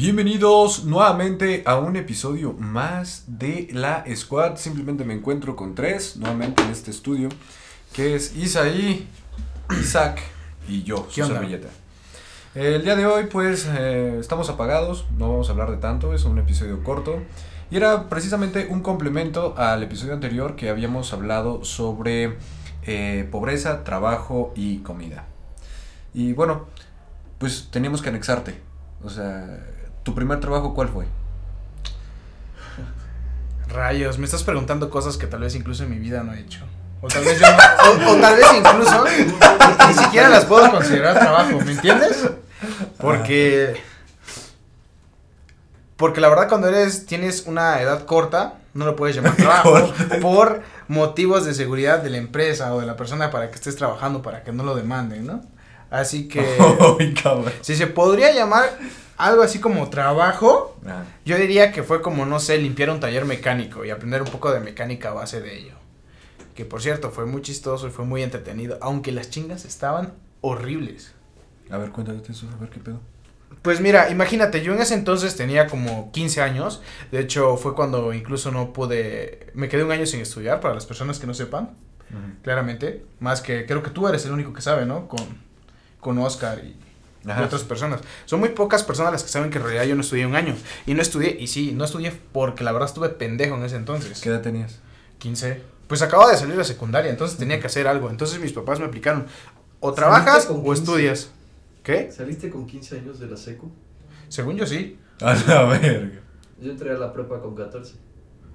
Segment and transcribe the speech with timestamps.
[0.00, 4.56] Bienvenidos nuevamente a un episodio más de la Squad.
[4.56, 7.28] Simplemente me encuentro con tres nuevamente en este estudio,
[7.92, 9.06] que es Isaí,
[9.78, 10.22] Isaac
[10.66, 11.68] y yo, servilleta.
[12.54, 16.24] El día de hoy pues eh, estamos apagados, no vamos a hablar de tanto, es
[16.24, 17.20] un episodio corto.
[17.70, 22.38] Y era precisamente un complemento al episodio anterior que habíamos hablado sobre
[22.86, 25.26] eh, pobreza, trabajo y comida.
[26.14, 26.68] Y bueno,
[27.36, 28.62] pues teníamos que anexarte.
[29.02, 29.66] O sea,
[30.02, 31.06] ¿tu primer trabajo cuál fue?
[33.68, 36.60] Rayos, me estás preguntando cosas que tal vez incluso en mi vida no he hecho.
[37.00, 41.18] O tal vez yo no- o, o tal vez incluso ni, siquiera las puedo considerar
[41.18, 42.28] trabajo, ¿me entiendes?
[42.98, 43.80] Porque
[45.96, 50.62] porque la verdad cuando eres tienes una edad corta, no lo puedes llamar trabajo por
[50.88, 54.42] motivos de seguridad de la empresa o de la persona para que estés trabajando para
[54.42, 55.42] que no lo demanden, ¿no?
[55.90, 56.42] Así que
[57.22, 57.52] cabrón.
[57.60, 58.64] si se podría llamar
[59.26, 63.24] algo así como trabajo, Ah, Yo diría que fue como, no sé, limpiar un taller
[63.26, 65.74] mecánico y aprender un poco de mecánica a base de ello.
[66.54, 71.12] Que por cierto, fue muy chistoso y fue muy entretenido, aunque las chingas estaban horribles.
[71.70, 73.00] A ver, cuéntate eso, a ver qué pedo.
[73.62, 76.80] Pues mira, imagínate, yo en ese entonces tenía como 15 años.
[77.12, 79.50] De hecho, fue cuando incluso no pude.
[79.54, 81.70] Me quedé un año sin estudiar, para las personas que no sepan,
[82.42, 83.04] claramente.
[83.18, 85.08] Más que creo que tú eres el único que sabe, ¿no?
[85.08, 85.20] Con,
[86.00, 86.74] con Oscar y,
[87.24, 87.44] y Ajá.
[87.44, 88.00] otras personas.
[88.24, 90.54] Son muy pocas personas las que saben que en realidad yo no estudié un año.
[90.86, 94.20] Y no estudié, y sí, no estudié porque la verdad estuve pendejo en ese entonces.
[94.20, 94.80] ¿Qué edad tenías?
[95.18, 95.60] 15.
[95.86, 98.10] Pues acababa de salir de secundaria, entonces tenía que hacer algo.
[98.10, 99.26] Entonces mis papás me aplicaron,
[99.80, 100.80] o trabajas con o 15?
[100.80, 101.30] estudias.
[101.82, 102.10] ¿Qué?
[102.12, 103.70] ¿Saliste con 15 años de la secu?
[104.28, 104.98] Según yo sí.
[105.20, 106.20] A la verga.
[106.60, 107.94] Yo entré a la prepa con 14.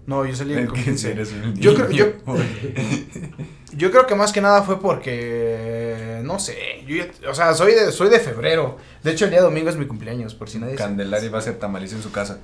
[0.07, 1.11] No, yo salí Es con que 15.
[1.11, 2.13] eres un Yo creo- yo-.
[3.77, 6.55] Yo creo que más que nada fue porque, no sé,
[6.87, 8.77] yo ya- o sea, soy de, soy de febrero.
[9.03, 10.89] De hecho, el día domingo es mi cumpleaños, por si nadie sabe.
[10.91, 12.39] Candelaria va a hacer tamales en su casa.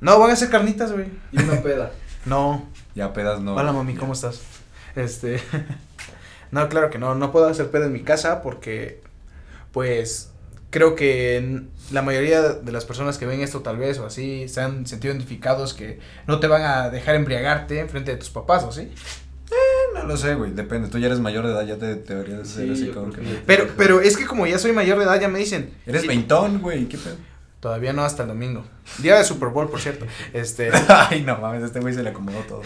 [0.00, 1.06] No, van a hacer carnitas, güey.
[1.32, 1.90] Y una peda.
[2.26, 2.68] No.
[2.94, 3.54] Ya pedas no.
[3.56, 4.42] Hola, mami, ¿cómo estás?
[4.94, 5.40] Este.
[6.50, 7.14] no, claro que no.
[7.14, 9.00] No puedo hacer pedo en mi casa porque,
[9.72, 10.29] pues,
[10.70, 14.60] creo que la mayoría de las personas que ven esto, tal vez, o así, se
[14.60, 18.64] han sentido identificados que no te van a dejar embriagarte en frente de tus papás,
[18.64, 18.88] ¿o sí?
[19.94, 20.52] No lo sé, güey.
[20.52, 20.88] Depende.
[20.88, 23.40] Tú ya eres mayor de edad, ya te deberías de ser Sí, así que.
[23.46, 25.74] Pero, pero es que como ya soy mayor de edad, ya me dicen.
[25.86, 26.86] Eres "Sí, veintón, güey.
[26.86, 27.16] ¿Qué pedo?
[27.58, 28.64] Todavía no hasta el domingo.
[28.98, 30.06] Día de Super Bowl, por cierto.
[30.32, 30.70] Este.
[30.88, 32.62] Ay, no mames, este güey se le acomodó todo.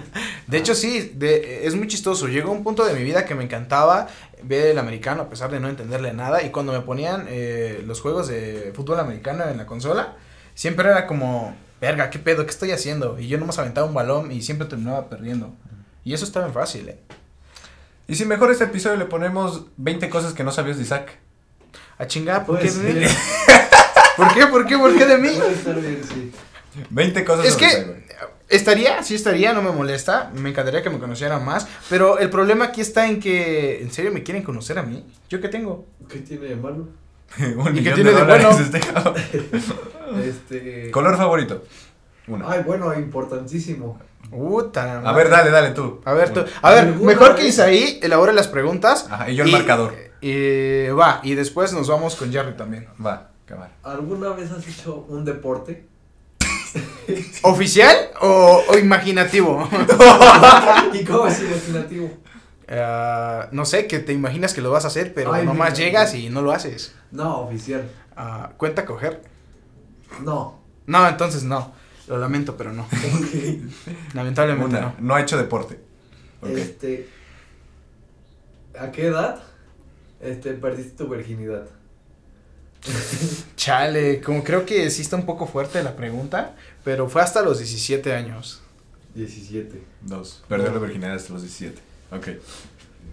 [0.46, 2.28] De hecho, sí, de, es muy chistoso.
[2.28, 4.06] Llegó un punto de mi vida que me encantaba
[4.42, 6.42] ver el americano a pesar de no entenderle nada.
[6.42, 10.16] Y cuando me ponían eh, los juegos de fútbol americano en la consola,
[10.54, 12.44] siempre era como, verga, ¿qué pedo?
[12.44, 13.18] ¿Qué estoy haciendo?
[13.18, 15.52] Y yo nomás aventaba un balón y siempre terminaba perdiendo.
[16.04, 16.98] Y eso estaba fácil, ¿eh?
[18.06, 21.18] Y si mejor este episodio le ponemos 20 cosas que no sabías de Isaac.
[21.98, 23.06] A chingar, ¿por qué de mí?
[24.16, 24.46] ¿Por qué?
[24.46, 24.78] ¿Por qué?
[24.78, 25.28] ¿Por qué de mí?
[25.36, 26.32] Puede estar bien, sí.
[26.90, 28.06] 20 cosas Es que-.
[28.48, 30.30] Estaría, sí estaría, no me molesta.
[30.34, 31.68] Me encantaría que me conocieran más.
[31.90, 35.04] Pero el problema aquí está en que, ¿en serio me quieren conocer a mí?
[35.28, 35.86] ¿Yo qué tengo?
[36.08, 36.88] ¿Qué tiene de malo?
[37.38, 38.64] Un ¿Y qué tiene de dólares bueno?
[38.64, 38.80] este.
[40.24, 40.90] Este.
[40.90, 41.64] Color favorito.
[42.28, 42.48] Uno.
[42.48, 43.98] Ay, bueno, importantísimo.
[44.30, 46.00] Puta A ver, dale, dale tú.
[46.04, 46.44] A ver, tú.
[46.62, 47.46] A ver, ¿Alguna mejor que?
[47.46, 49.06] Isaí elabore las preguntas.
[49.10, 49.94] Ajá, y yo el marcador.
[50.20, 52.88] Y va, y después nos vamos con Jerry también.
[53.04, 53.72] Va, cámara.
[53.82, 55.86] ¿Alguna vez has hecho un deporte?
[57.42, 59.68] ¿Oficial o, o imaginativo?
[60.92, 62.10] ¿Y cómo es imaginativo?
[62.68, 65.84] Ah, no sé, que te imaginas que lo vas a hacer, pero Ay, nomás mira.
[65.84, 66.94] llegas y no lo haces.
[67.10, 67.88] No, oficial.
[68.16, 69.22] Ah, ¿Cuenta coger?
[70.22, 70.58] No.
[70.86, 71.72] No, entonces no.
[72.08, 72.86] Lo lamento, pero no.
[74.14, 74.94] Lamentablemente Una, no.
[74.98, 75.78] no ha hecho deporte.
[76.46, 77.08] Este.
[78.78, 79.42] ¿A qué edad?
[80.20, 81.66] Este, perdiste tu virginidad.
[83.56, 87.58] Chale, como creo que sí está un poco fuerte la pregunta, pero fue hasta los
[87.58, 88.62] 17 años.
[89.14, 89.82] 17.
[90.02, 90.44] Dos.
[90.48, 91.80] Perdió la virginidad hasta los 17.
[92.12, 92.28] Ok.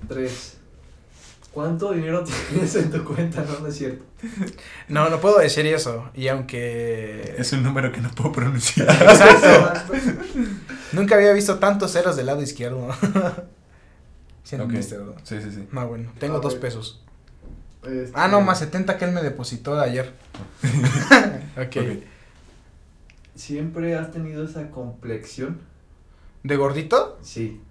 [0.07, 0.57] 3.
[1.51, 3.43] ¿Cuánto dinero tienes en tu cuenta?
[3.43, 4.03] No, no es cierto.
[4.89, 6.09] No, no puedo decir eso.
[6.13, 7.33] Y aunque...
[7.37, 8.89] Es un número que no puedo pronunciar.
[9.01, 9.93] Exacto.
[10.91, 12.89] Nunca había visto tantos ceros del lado izquierdo.
[14.43, 14.61] ¿Sí Ok.
[14.61, 15.15] entendiste, verdad?
[15.23, 15.67] Sí, sí, sí.
[15.71, 17.01] No, bueno, tengo A dos pesos.
[17.85, 20.13] Este, Ah, no, más 70 que él me depositó de ayer.
[21.57, 21.77] ok.
[21.77, 22.03] Ok.
[23.35, 25.59] ¿Siempre has tenido esa complexión?
[26.43, 27.17] ¿De gordito?
[27.21, 27.61] Sí,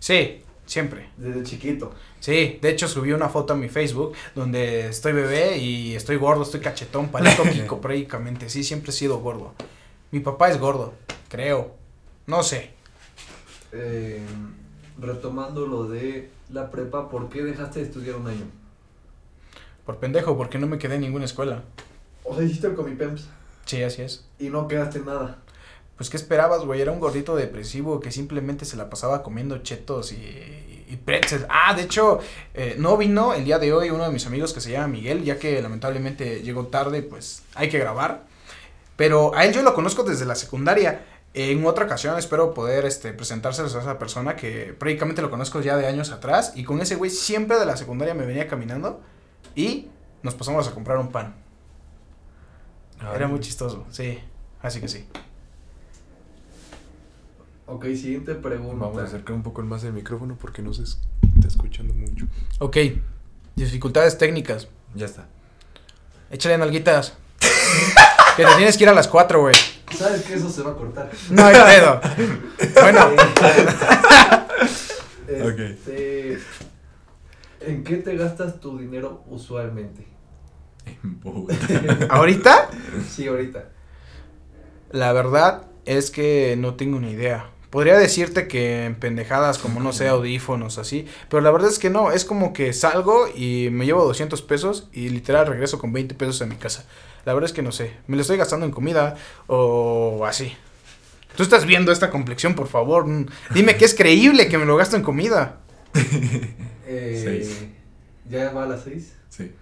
[0.00, 1.08] Sí, siempre.
[1.16, 1.92] desde chiquito.
[2.20, 6.42] Sí, de hecho subí una foto a mi Facebook donde estoy bebé y estoy gordo,
[6.42, 8.48] estoy cachetón, palito Kiko prácticamente.
[8.48, 9.54] Sí, siempre he sido gordo.
[10.12, 10.94] Mi papá es gordo,
[11.28, 11.74] creo.
[12.26, 12.70] No sé.
[13.72, 14.20] Eh,
[15.00, 18.44] retomando lo de la prepa, ¿por qué dejaste de estudiar un año?
[19.88, 21.62] Por pendejo, porque no me quedé en ninguna escuela.
[22.22, 23.26] O sea, hiciste el Comipems
[23.64, 24.22] Sí, así es.
[24.38, 25.38] y no quedaste en nada.
[25.96, 26.82] Pues, ¿qué esperabas, güey?
[26.82, 31.46] Era un gordito depresivo que simplemente se la pasaba comiendo chetos y, y pretzels.
[31.48, 32.18] Ah, de hecho,
[32.52, 35.24] eh, no vino el día de hoy uno de mis amigos que se llama Miguel,
[35.24, 38.24] ya que lamentablemente llegó tarde, pues hay que grabar.
[38.96, 41.06] Pero a él yo lo conozco desde la secundaria.
[41.32, 45.78] En otra ocasión espero poder este, presentárselos a esa persona que prácticamente lo conozco ya
[45.78, 46.52] de años atrás.
[46.56, 49.00] Y con ese güey siempre de la secundaria me venía caminando
[49.58, 49.88] y
[50.22, 51.34] nos pasamos a comprar un pan.
[53.14, 54.18] Era muy chistoso, sí.
[54.62, 55.04] Así que sí.
[57.66, 58.86] Ok, siguiente pregunta.
[58.86, 60.98] Vamos a acercar un poco más el micrófono porque no se es-
[61.36, 62.26] está escuchando mucho.
[62.60, 62.76] Ok,
[63.56, 64.68] dificultades técnicas.
[64.94, 65.26] Ya está.
[66.30, 67.14] Échale nalguitas.
[68.36, 69.54] que te tienes que ir a las 4, güey.
[69.96, 71.10] ¿Sabes que eso se va a cortar?
[71.30, 72.00] No hay pedo.
[72.80, 73.10] Bueno,
[75.28, 76.38] Este,
[77.60, 80.06] ¿En qué te gastas tu dinero usualmente?
[80.86, 81.20] En
[82.10, 82.70] ahorita
[83.08, 83.68] Sí, ahorita.
[84.90, 87.50] la verdad es que no tengo ni idea.
[87.70, 91.90] Podría decirte que en pendejadas como no sé, audífonos así, pero la verdad es que
[91.90, 96.14] no, es como que salgo y me llevo 200 pesos y literal regreso con 20
[96.14, 96.86] pesos a mi casa.
[97.26, 99.16] La verdad es que no sé, me lo estoy gastando en comida
[99.48, 100.56] o así.
[101.36, 103.06] Tú estás viendo esta complexión, por favor.
[103.06, 105.58] mm, Dime que es creíble que me lo gasto en comida.
[106.86, 107.64] Eh, Seis.
[108.28, 109.14] ¿Ya va a las seis?
[109.28, 109.52] Sí.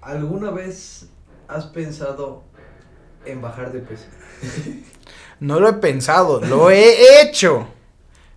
[0.00, 1.08] ¿Alguna vez
[1.48, 2.44] has pensado
[3.24, 4.04] en bajar de peso?
[5.40, 7.66] No lo he pensado, lo he hecho.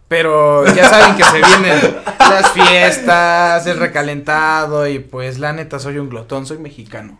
[0.07, 5.97] Pero ya saben que se vienen las fiestas, el recalentado y pues la neta soy
[5.97, 7.19] un glotón, soy mexicano.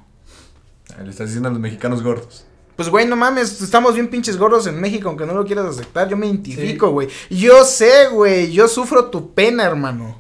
[1.04, 2.46] Le estás diciendo a los mexicanos gordos.
[2.76, 6.10] Pues güey, no mames, estamos bien pinches gordos en México, aunque no lo quieras aceptar,
[6.10, 6.92] yo me identifico, Sí.
[6.92, 7.08] güey.
[7.30, 10.20] Yo sé, güey, yo sufro tu pena, hermano.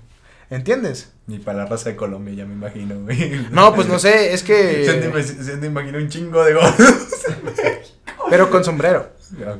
[0.50, 1.10] ¿Entiendes?
[1.26, 3.48] Ni para la raza de Colombia, ya me imagino, güey.
[3.52, 5.12] No, pues no sé, es Se que...
[5.14, 6.76] te, se te imagina un chingo de gordos.
[8.30, 9.10] Pero con sombrero.
[9.40, 9.58] Ok.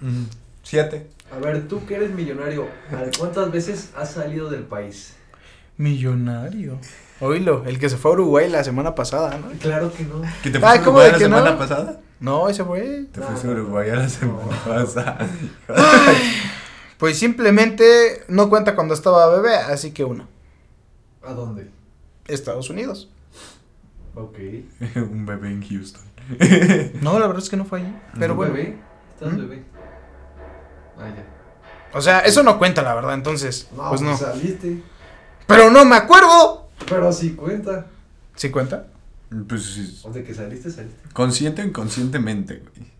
[0.00, 0.24] Mm,
[0.62, 1.06] Siete.
[1.34, 2.68] A ver, tú que eres millonario,
[3.18, 5.14] ¿cuántas veces has salido del país?
[5.78, 6.78] Millonario.
[7.24, 9.48] Oílo, el que se fue a Uruguay la semana pasada, ¿no?
[9.60, 10.22] Claro que no.
[10.42, 11.36] ¿Que te Ay, fuiste a ¿cómo Uruguay de la que no?
[11.38, 12.00] semana pasada?
[12.18, 13.04] No, ese fue.
[13.12, 13.60] Te No, fuiste a no.
[13.60, 14.74] Uruguay la semana No.
[14.74, 15.28] pasada.
[16.98, 20.28] Pues simplemente no cuenta cuando estaba bebé, así que uno.
[21.24, 21.70] ¿A dónde?
[22.26, 23.08] Estados Unidos.
[24.14, 24.38] Ok.
[24.96, 26.02] un bebé en Houston.
[27.00, 27.96] No, la verdad es que no fue allí.
[28.18, 28.54] Pero ¿Un bueno.
[28.54, 28.78] bebé?
[29.14, 29.36] ¿Estás ¿Mm?
[29.38, 29.64] bebé?
[30.98, 31.24] Ah, ya.
[31.94, 33.68] O sea, eso no cuenta, la verdad, entonces.
[33.76, 34.16] No, pues no.
[34.16, 34.82] saliste.
[35.46, 36.61] Pero no me acuerdo.
[36.88, 37.86] Pero sí cuenta.
[38.34, 38.86] ¿Sí cuenta?
[39.48, 41.08] Pues sí, O de que saliste, saliste.
[41.12, 42.90] consciente o inconscientemente, güey.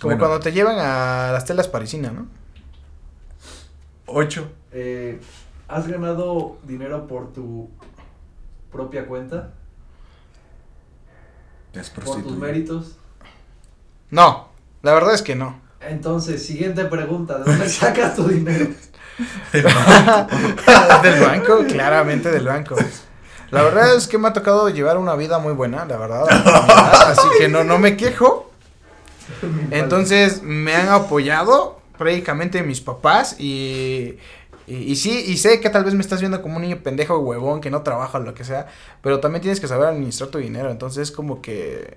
[0.00, 0.18] Como Bueno.
[0.18, 2.26] cuando te llevan a las telas parisinas, ¿no?
[4.06, 4.50] Ocho.
[4.72, 5.20] Eh,
[5.68, 7.68] ¿Has ganado dinero por tu
[8.70, 9.52] propia cuenta?
[11.72, 12.96] Te has ¿Por tus méritos?
[14.10, 14.48] No,
[14.82, 15.60] la verdad es que no.
[15.80, 17.38] Entonces, siguiente pregunta.
[17.38, 18.68] ¿De dónde sacas tu dinero?
[21.02, 22.76] del banco, claramente del banco.
[23.50, 26.24] La verdad es que me ha tocado llevar una vida muy buena, la verdad.
[27.08, 28.50] Así que no, no me quejo.
[29.70, 34.18] Entonces me han apoyado prácticamente mis papás y,
[34.66, 37.18] y, y sí, y sé que tal vez me estás viendo como un niño pendejo
[37.18, 38.68] huevón que no trabaja o lo que sea,
[39.02, 40.70] pero también tienes que saber administrar tu dinero.
[40.70, 41.96] Entonces como que,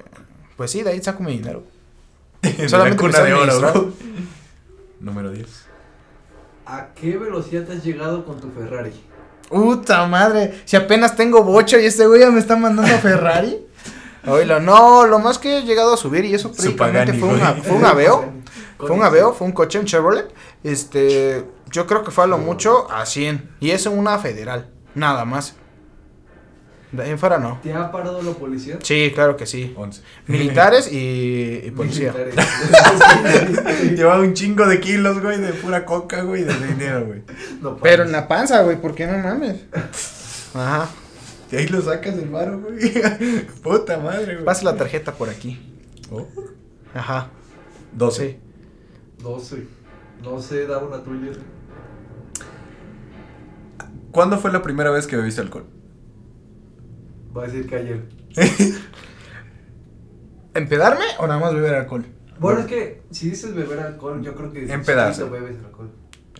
[0.57, 1.63] pues sí, de ahí saco mi dinero.
[2.42, 3.94] En Solamente la cuna de oro.
[5.02, 5.69] Número 10.
[6.71, 8.94] ¿A qué velocidad has llegado con tu Ferrari?
[9.49, 13.66] Puta madre, si apenas tengo bocho y este güey ya me está mandando a Ferrari.
[14.28, 17.76] Oílo, no, lo más que he llegado a subir y eso prácticamente fue, una, fue
[17.76, 18.33] un aveo.
[18.78, 20.31] Fue un aveo, fue un coche, un Chevrolet.
[20.64, 23.56] Este, yo creo que fue a lo mucho a 100.
[23.59, 25.56] Y eso en una federal, nada más.
[26.92, 27.60] De ahí en fuera no.
[27.62, 28.80] ¿Te ha parado la policía?
[28.81, 29.74] Sí, claro que sí.
[29.76, 30.02] 11.
[30.26, 32.14] Militares y, y policía.
[32.14, 33.92] Militares.
[33.96, 37.22] Llevaba un chingo de kilos, güey, de pura coca, güey, de dinero, güey.
[37.62, 39.58] No Pero en la panza, güey, ¿por qué no mames?
[40.56, 40.90] Ajá.
[41.52, 42.80] Y ahí lo sacas del varo, güey.
[43.64, 44.46] Puta madre, güey.
[44.46, 45.60] Pasa la tarjeta por aquí.
[46.12, 46.28] Oh,
[46.94, 47.30] Ajá.
[47.94, 48.30] 12.
[48.30, 48.38] Sí.
[49.24, 49.68] 12.
[50.24, 51.31] No sé, da una tuya.
[54.12, 55.66] ¿Cuándo fue la primera vez que bebiste alcohol?
[57.36, 58.06] Va a decir que ayer.
[60.54, 62.06] ¿Empedarme o nada más beber alcohol?
[62.40, 65.21] Bueno, es que si dices beber alcohol, yo creo que desde Empedarse.
[65.21, 65.92] chiquito bebes alcohol.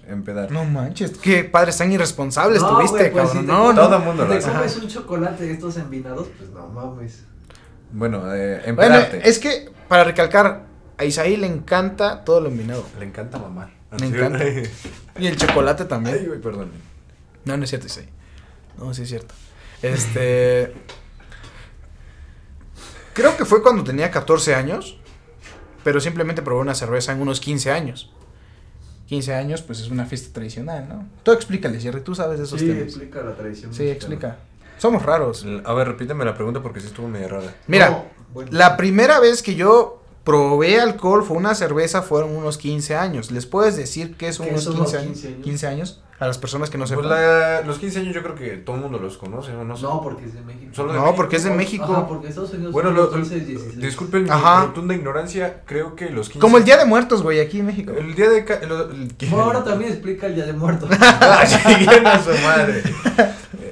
[0.08, 0.50] Empedar.
[0.52, 3.42] No manches, qué padres tan irresponsables No, tuviste, güey, pues, cabrón.
[3.44, 3.82] si te no, comes- no.
[3.88, 4.52] Todo mundo lo Te hace.
[4.52, 7.26] comes un chocolate de estos envinados, pues no mames.
[7.92, 9.30] Bueno, eh, Bueno, empedarte.
[9.30, 10.66] es que para recalcar,
[10.98, 12.84] a Isaí le encanta todo lo envinado.
[12.98, 13.70] Le encanta mamar.
[14.00, 14.44] Me encanta.
[15.20, 16.18] Y el chocolate también.
[16.20, 16.72] Ay, güey, perdón.
[17.46, 18.10] No, no es cierto, Isaí.
[18.80, 19.36] No, sí es cierto.
[19.82, 20.74] Este.
[23.14, 24.98] Creo que fue cuando tenía 14 años,
[25.84, 28.12] pero simplemente probé una cerveza en unos 15 años.
[29.08, 31.08] 15 años, pues es una fiesta tradicional, ¿no?
[31.24, 32.84] Tú explícale, Jerry, tú sabes de esos Sí, temas.
[32.84, 33.74] explica la tradición.
[33.74, 33.96] Sí, mexicana.
[33.96, 34.38] explica.
[34.78, 35.46] Somos raros.
[35.66, 37.54] A ver, repíteme la pregunta porque sí estuvo medio rara.
[37.68, 38.52] Mira, No, bueno.
[38.54, 39.99] la primera vez que yo
[40.30, 43.32] probé alcohol fue una cerveza fueron unos 15 años.
[43.32, 45.14] ¿Les puedes decir qué son ¿Qué unos son 15, los años?
[45.14, 45.44] 15 años?
[45.44, 46.02] 15 años.
[46.20, 47.10] A las personas que no Pues sepan.
[47.10, 49.64] la- los 15 años yo creo que todo el mundo los conoce, ¿no?
[49.64, 49.84] No, sé.
[49.84, 50.72] No, porque es de México.
[50.74, 51.16] Solo de No, México.
[51.16, 51.86] porque es de México.
[51.86, 53.80] Ajá, porque Estados Unidos Bueno, los 15, 16.
[53.80, 54.66] disculpen mi Ajá.
[54.66, 56.40] rotunda ignorancia, creo que los 15...
[56.42, 57.94] Como el Día de Muertos, güey, aquí en México.
[57.98, 58.44] El día de...
[58.44, 58.70] ca- el-
[59.20, 60.90] el- Bueno, ahora también explica el Día de Muertos.
[61.02, 61.46] Ah,
[62.24, 62.84] su madre.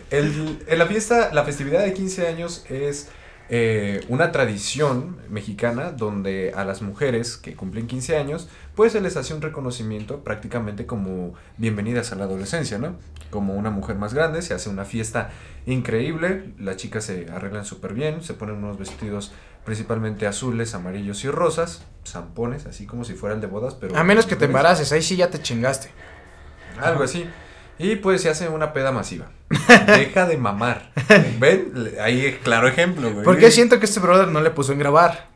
[0.09, 3.09] El, en la fiesta, la festividad de 15 años es
[3.49, 9.15] eh, una tradición mexicana donde a las mujeres que cumplen 15 años, pues se les
[9.15, 12.95] hace un reconocimiento prácticamente como bienvenidas a la adolescencia, ¿no?
[13.29, 15.29] Como una mujer más grande, se hace una fiesta
[15.65, 19.31] increíble, las chicas se arreglan súper bien, se ponen unos vestidos
[19.63, 23.97] principalmente azules, amarillos y rosas, zampones, así como si fueran de bodas, pero...
[23.97, 25.89] A menos que te embaraces, ahí sí ya te chingaste.
[26.79, 27.25] Algo así.
[27.79, 29.27] Y pues se hace una peda masiva.
[29.87, 30.91] Deja de mamar.
[31.39, 31.71] ¿Ven?
[32.01, 33.23] Ahí es claro ejemplo, güey.
[33.23, 35.27] ¿Por qué siento que este brother no le puso en grabar?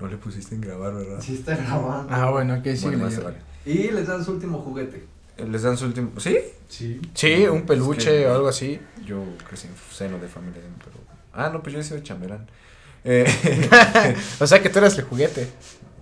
[0.00, 1.20] No le pusiste en grabar, ¿verdad?
[1.20, 2.06] Sí está grabando.
[2.14, 2.82] Ah, bueno, ok, sí.
[2.84, 3.36] Bueno, le- más se vale.
[3.66, 5.04] Y les dan su último juguete.
[5.38, 6.12] Les dan su último...
[6.18, 6.38] ¿Sí?
[6.68, 7.00] Sí.
[7.14, 8.80] Sí, No, un es peluche que- o algo así.
[9.04, 10.96] Yo crecí en seno de familia, pero...
[11.32, 12.46] Ah, no, pues yo he sido chambelán.
[13.04, 13.24] Eh,
[14.40, 15.48] O sea que tú eras el juguete.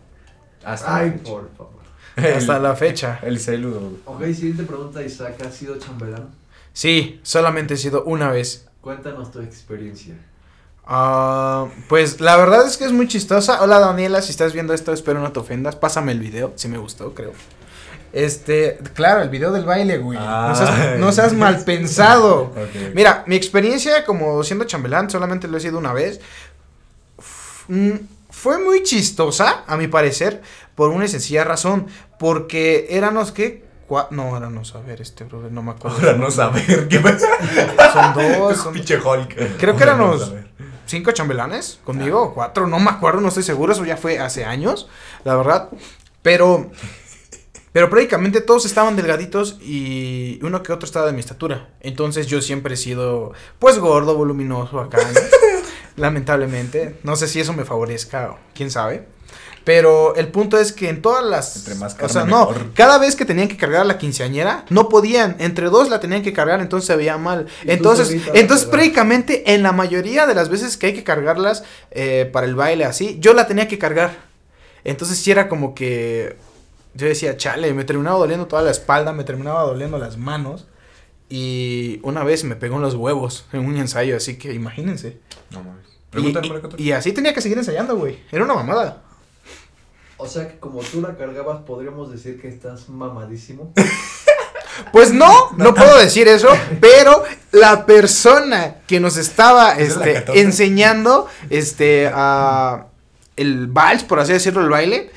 [0.64, 1.75] hasta Ay, por favor.
[2.16, 3.18] Hasta la fecha.
[3.22, 3.98] El celu.
[4.06, 5.34] Ok, siguiente pregunta, Isaac.
[5.46, 6.28] ¿Has sido chambelán?
[6.72, 8.66] Sí, solamente he sido una vez.
[8.80, 10.14] Cuéntanos tu experiencia.
[10.86, 13.60] Ah, pues la verdad es que es muy chistosa.
[13.62, 15.74] Hola Daniela, si estás viendo esto, espero no te ofendas.
[15.76, 17.32] Pásame el video, si me gustó, creo.
[18.12, 20.18] Este, claro, el video del baile, güey.
[20.18, 22.52] No seas, no seas mal pensado.
[22.94, 26.20] Mira, mi experiencia como siendo chambelán, solamente lo he sido una vez.
[27.18, 27.98] F- mm,
[28.30, 30.40] Fue muy chistosa, a mi parecer,
[30.76, 31.88] por una sencilla razón.
[32.20, 33.64] Porque éramos, ¿qué?
[33.88, 35.96] Cua- no, éramos, a ver, este, brother, no me acuerdo.
[35.98, 37.26] Ahora no saber qué pasa.
[37.92, 39.56] Son dos, son Pinche Hulk.
[39.58, 40.46] Creo que Ahora no éramos- saber.
[40.86, 44.44] cinco chambelanes conmigo, o cuatro, no me acuerdo, no estoy seguro, eso ya fue hace
[44.44, 44.88] años,
[45.24, 45.68] la verdad.
[46.22, 46.70] Pero,
[47.72, 51.68] pero prácticamente todos estaban delgaditos y uno que otro estaba de mi estatura.
[51.80, 55.20] Entonces yo siempre he sido, pues, gordo, voluminoso acá, ¿no?
[55.96, 56.96] Lamentablemente.
[57.04, 59.06] No sé si eso me favorezca o quién sabe.
[59.66, 61.56] Pero el punto es que en todas las...
[61.56, 62.72] Entre más o carne, sea, no, mejor.
[62.72, 65.34] cada vez que tenían que cargar a la quinceañera, no podían.
[65.40, 67.48] Entre dos la tenían que cargar, entonces se veía mal.
[67.64, 72.30] Y Entonces, entonces prácticamente en la mayoría de las veces que hay que cargarlas eh,
[72.32, 74.16] para el baile así, yo la tenía que cargar.
[74.84, 76.36] Entonces sí era como que
[76.94, 80.68] yo decía, chale, me terminaba doliendo toda la espalda, me terminaba doliendo las manos.
[81.28, 85.18] Y una vez me pegó en los huevos en un ensayo, así que imagínense.
[85.50, 85.86] No mames.
[86.16, 88.20] Y, y- y así tenía que seguir ensayando, güey.
[88.30, 89.02] Era una mamada.
[90.18, 93.72] O sea que como tú la cargabas, podríamos decir que estás mamadísimo.
[94.92, 96.48] Pues no, no puedo decir eso,
[96.80, 100.40] pero la persona que nos estaba este, 14.
[100.40, 102.86] enseñando este, a
[103.36, 105.10] el vals, por así decirlo, el baile,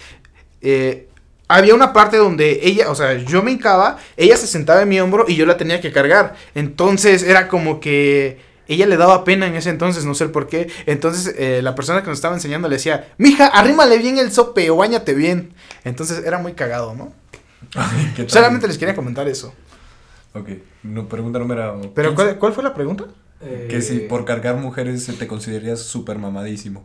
[0.62, 1.08] eh,
[1.48, 5.00] había una parte donde ella, o sea, yo me hincaba, ella se sentaba en mi
[5.00, 6.36] hombro y yo la tenía que cargar.
[6.54, 8.40] Entonces era como que
[8.74, 10.72] ella le daba pena en ese entonces, no sé el por qué.
[10.86, 14.70] Entonces eh, la persona que nos estaba enseñando le decía, mija, arrímale bien el sope
[14.70, 15.54] o bañate bien.
[15.84, 17.14] Entonces era muy cagado, ¿no?
[18.28, 19.54] Solamente les quería comentar eso.
[20.34, 20.50] Ok.
[20.84, 21.92] No, pregunta número.
[21.94, 22.16] Pero 15.
[22.16, 23.06] ¿cuál, cuál fue la pregunta?
[23.40, 26.84] Que si Eh, por cargar mujeres te considerarías súper mamadísimo.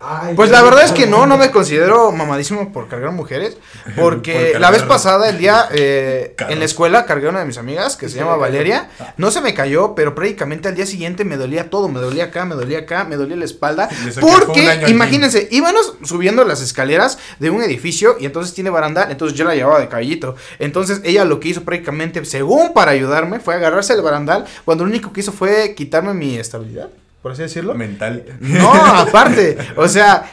[0.00, 3.56] Ay, Pues la verdad es que no, no me considero mamadísimo por cargar mujeres.
[3.96, 7.46] Porque Por la vez pasada, el día eh, en la escuela, cargué a una de
[7.46, 8.36] mis amigas que se llama.
[8.36, 8.90] Valeria.
[9.00, 9.14] Ah.
[9.16, 11.88] No se me cayó, pero prácticamente al día siguiente me dolía todo.
[11.88, 13.88] Me dolía acá, me dolía acá, me dolía la espalda.
[14.20, 19.10] Porque, imagínense, íbamos subiendo las escaleras de un edificio y entonces tiene barandal.
[19.10, 20.36] Entonces yo la llevaba de caballito.
[20.58, 24.44] Entonces ella lo que hizo prácticamente, según para ayudarme, fue agarrarse el barandal.
[24.64, 26.88] Cuando lo único que hizo fue quitarme mi estabilidad,
[27.22, 27.74] por así decirlo.
[27.74, 28.24] Mental.
[28.40, 30.30] No, aparte, o sea,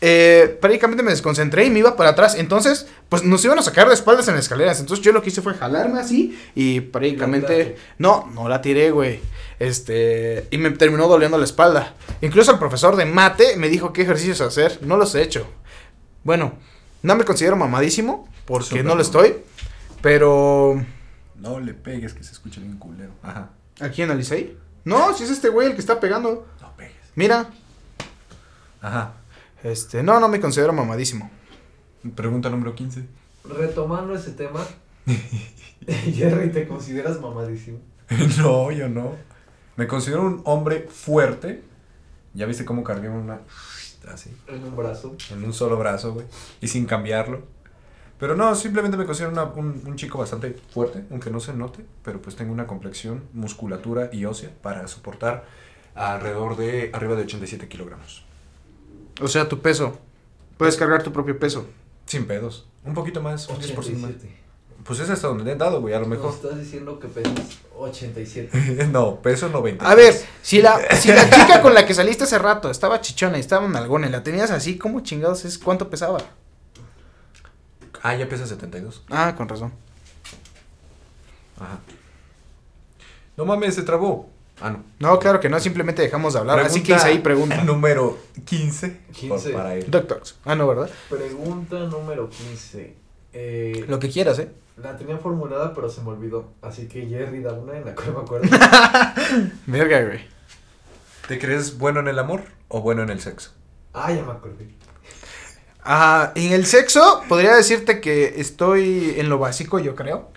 [0.00, 2.34] eh, prácticamente me desconcentré y me iba para atrás.
[2.36, 4.80] Entonces, pues nos iban a sacar de espaldas en las escaleras.
[4.80, 7.76] Entonces yo lo que hice fue jalarme así y prácticamente...
[7.98, 9.20] No, no la tiré, güey.
[9.58, 11.94] Este, y me terminó doliendo la espalda.
[12.20, 14.78] Incluso el profesor de mate me dijo qué ejercicios hacer.
[14.82, 15.48] No los he hecho.
[16.24, 16.54] Bueno,
[17.02, 19.36] no me considero mamadísimo porque no lo estoy.
[20.02, 20.84] Pero...
[21.36, 23.12] No le pegues que se escucha bien culero.
[23.22, 23.50] Ajá.
[23.80, 24.56] ¿Aquí en Alicey?
[24.86, 26.46] No, si es este güey el que está pegando.
[26.60, 26.94] No pegues.
[27.16, 27.50] Mira.
[28.80, 29.14] Ajá.
[29.64, 31.28] Este, no, no me considero mamadísimo.
[32.14, 33.04] Pregunta número 15.
[33.44, 34.64] Retomando ese tema.
[35.86, 37.80] Jerry, ¿te consideras mamadísimo?
[38.38, 39.16] no, yo no.
[39.74, 41.64] Me considero un hombre fuerte.
[42.32, 43.40] ¿Ya viste cómo cargué una
[44.12, 44.30] así?
[44.46, 45.16] En un brazo.
[45.32, 46.26] En un solo brazo, güey.
[46.60, 47.42] Y sin cambiarlo.
[48.18, 51.84] Pero no, simplemente me considero una- un, un chico bastante fuerte, aunque no se note.
[52.02, 55.44] Pero pues tengo una complexión, musculatura y ósea para soportar
[55.94, 58.24] alrededor de arriba de 87 kilogramos.
[59.20, 59.98] O sea, tu peso.
[60.58, 61.66] Puedes cargar tu propio peso.
[62.06, 62.66] Sin pedos.
[62.84, 63.78] Un poquito más, un 10% más.
[63.86, 64.36] 87.
[64.84, 66.32] Pues es hasta donde he dado, güey, a lo Me mejor.
[66.32, 67.32] estás diciendo que pesas
[67.76, 68.86] 87.
[68.92, 69.90] no, peso 90.
[69.90, 73.36] A ver, si la, si la chica con la que saliste hace rato estaba chichona
[73.36, 75.58] y estaba en algón y la tenías así, ¿cómo chingados es?
[75.58, 76.18] ¿Cuánto pesaba?
[78.08, 79.02] Ah, ya pesa 72.
[79.10, 79.72] Ah, con razón.
[81.58, 81.78] Ajá.
[83.36, 84.30] No mames, se trabó.
[84.60, 84.84] Ah, no.
[85.00, 86.60] No, claro que no, simplemente dejamos de hablar.
[86.60, 87.64] así que Pregunta Isaí pregunta.
[87.64, 89.00] Número 15.
[89.12, 89.28] 15.
[89.28, 89.90] por- para él.
[89.90, 90.36] Doctors.
[90.44, 90.88] Ah, no, ¿verdad?
[91.10, 92.94] Pregunta número 15.
[93.32, 94.50] Eh, Lo que quieras, ¿eh?
[94.76, 96.52] La tenía formulada, pero se me olvidó.
[96.62, 98.48] Así que Jerry da una en la cual me acuerdo.
[99.66, 100.20] Verga, güey.
[101.28, 103.50] ¿Te crees bueno en el amor o bueno en el sexo?
[103.94, 104.68] ah, ya me acordé.
[105.86, 110.30] Ah, en el sexo, podría decirte que estoy en lo básico, yo creo.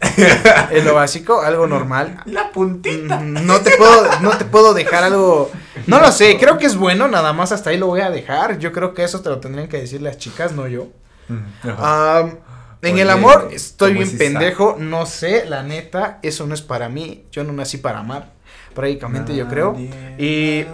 [0.70, 2.20] en lo básico, algo normal.
[2.26, 3.18] La puntita.
[3.18, 5.50] Mm, No te puedo, no te puedo dejar algo.
[5.86, 8.58] No lo sé, creo que es bueno, nada más hasta ahí lo voy a dejar.
[8.58, 10.88] Yo creo que eso te lo tendrían que decir las chicas, no yo.
[11.64, 12.28] Ah,
[12.82, 16.62] en Oye, el amor estoy ¿cómo bien pendejo, no sé, la neta, eso no es
[16.62, 17.24] para mí.
[17.30, 18.32] Yo no nací para amar,
[18.80, 19.76] prácticamente yo creo.
[19.78, 20.66] Y, y,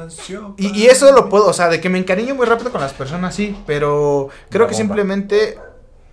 [0.57, 3.35] y eso lo puedo, o sea, de que me encariño muy rápido con las personas,
[3.35, 4.95] sí, pero creo Una que bomba.
[4.95, 5.59] simplemente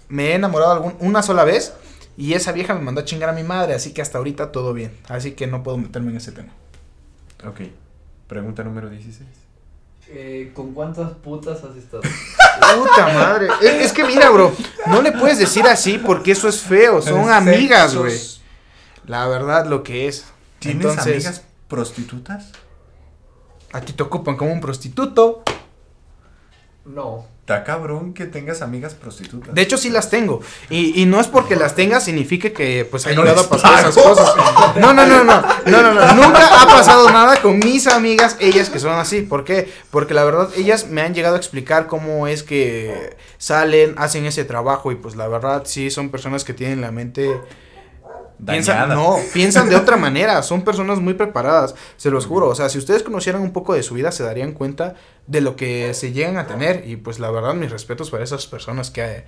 [0.09, 1.73] me he enamorado algún, una sola vez
[2.17, 4.73] y esa vieja me mandó a chingar a mi madre, así que hasta ahorita todo
[4.73, 4.91] bien.
[5.07, 6.49] Así que no puedo meterme en ese tema.
[7.47, 7.61] Ok.
[8.27, 9.27] Pregunta número 16.
[10.09, 12.03] Eh, ¿Con cuántas putas has estado?
[12.75, 13.47] Puta madre.
[13.61, 14.51] Es, es que mira, bro,
[14.87, 17.01] no le puedes decir así porque eso es feo.
[17.01, 18.19] Son amigas, güey.
[19.05, 20.25] La verdad, lo que es.
[20.59, 22.51] ¿Tienes Entonces, amigas prostitutas?
[23.73, 25.43] a ti te ocupan como un prostituto.
[26.85, 27.25] No.
[27.41, 29.53] Está cabrón que tengas amigas prostitutas.
[29.53, 30.39] De hecho, sí las tengo.
[30.69, 33.41] Y, y no es porque las tenga, signifique que pues ha Que no llegado a
[33.41, 34.33] les pasar esas cosas.
[34.77, 35.41] No, no, no, no.
[35.65, 36.13] No, no, no.
[36.13, 39.23] Nunca ha pasado nada con mis amigas, ellas que son así.
[39.23, 39.69] ¿Por qué?
[39.91, 44.45] Porque la verdad, ellas me han llegado a explicar cómo es que salen, hacen ese
[44.45, 44.93] trabajo.
[44.93, 47.29] Y pues la verdad, sí, son personas que tienen la mente
[48.45, 52.69] Piensan, no, piensan de otra manera, son personas muy preparadas, se los juro, o sea,
[52.69, 54.95] si ustedes conocieran un poco de su vida se darían cuenta
[55.27, 58.45] de lo que se llegan a tener y pues la verdad mis respetos para esas
[58.47, 59.25] personas que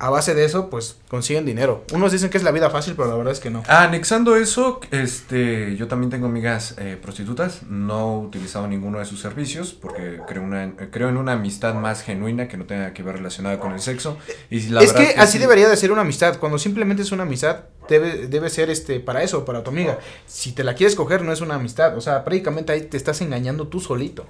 [0.00, 1.84] a base de eso pues consiguen dinero.
[1.92, 3.64] Unos dicen que es la vida fácil, pero la verdad es que no.
[3.66, 7.64] Ah, Anexando eso, este, yo también tengo amigas eh, prostitutas.
[7.64, 12.02] No he utilizado ninguno de sus servicios porque creo, una, creo en una amistad más
[12.02, 14.16] genuina que no tenga que ver relacionada con el sexo.
[14.50, 15.38] Y la es que así sí.
[15.38, 19.24] debería de ser una amistad, cuando simplemente es una amistad debe, debe ser este para
[19.24, 19.98] eso, para tu amiga.
[20.26, 23.20] Si te la quieres coger no es una amistad, o sea, prácticamente ahí te estás
[23.20, 24.26] engañando tú solito.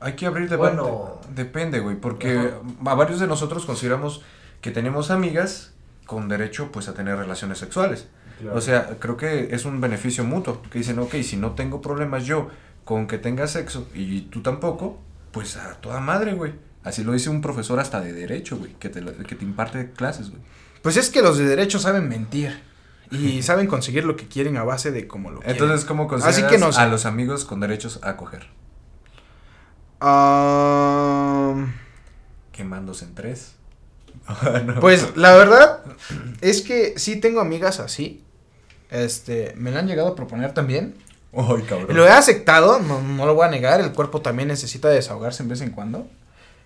[0.00, 0.76] Hay que abrir debate.
[0.76, 1.18] Bueno.
[1.34, 2.60] Depende, güey, porque Ajá.
[2.86, 4.22] a varios de nosotros consideramos
[4.60, 5.72] que tenemos amigas
[6.06, 8.08] con derecho pues a tener relaciones sexuales.
[8.40, 8.56] Claro.
[8.56, 10.62] O sea, creo que es un beneficio mutuo.
[10.70, 12.48] Que dicen, ok, si no tengo problemas yo
[12.84, 14.98] con que tengas sexo y tú tampoco,
[15.32, 16.54] pues a toda madre, güey.
[16.84, 20.30] Así lo dice un profesor hasta de derecho, güey, que te, que te imparte clases,
[20.30, 20.40] güey.
[20.82, 22.62] Pues es que los de derecho saben mentir
[23.10, 25.60] y saben conseguir lo que quieren a base de como lo quieren.
[25.60, 26.80] Entonces, ¿cómo consideras Así que no sé.
[26.80, 28.46] a los amigos con derechos a coger?
[30.00, 31.66] Ah,
[32.52, 33.57] Quemándose en tres.
[34.80, 35.80] pues la verdad
[36.40, 38.24] es que sí tengo amigas así.
[38.90, 40.94] Este, me lo han llegado a proponer también.
[41.32, 41.94] Ay, cabrón.
[41.96, 43.80] Lo he aceptado, no, no lo voy a negar.
[43.80, 46.06] El cuerpo también necesita desahogarse en vez en cuando.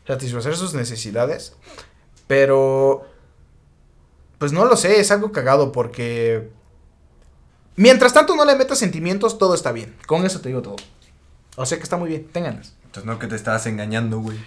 [0.07, 1.55] Satisfacer sus necesidades.
[2.27, 3.07] Pero,
[4.39, 6.51] pues no lo sé, es algo cagado porque...
[7.75, 9.97] Mientras tanto no le metas sentimientos, todo está bien.
[10.07, 10.77] Con eso te digo todo.
[11.57, 12.75] O sea que está muy bien, ténganlas.
[12.85, 14.39] Entonces, no que te estabas engañando, güey.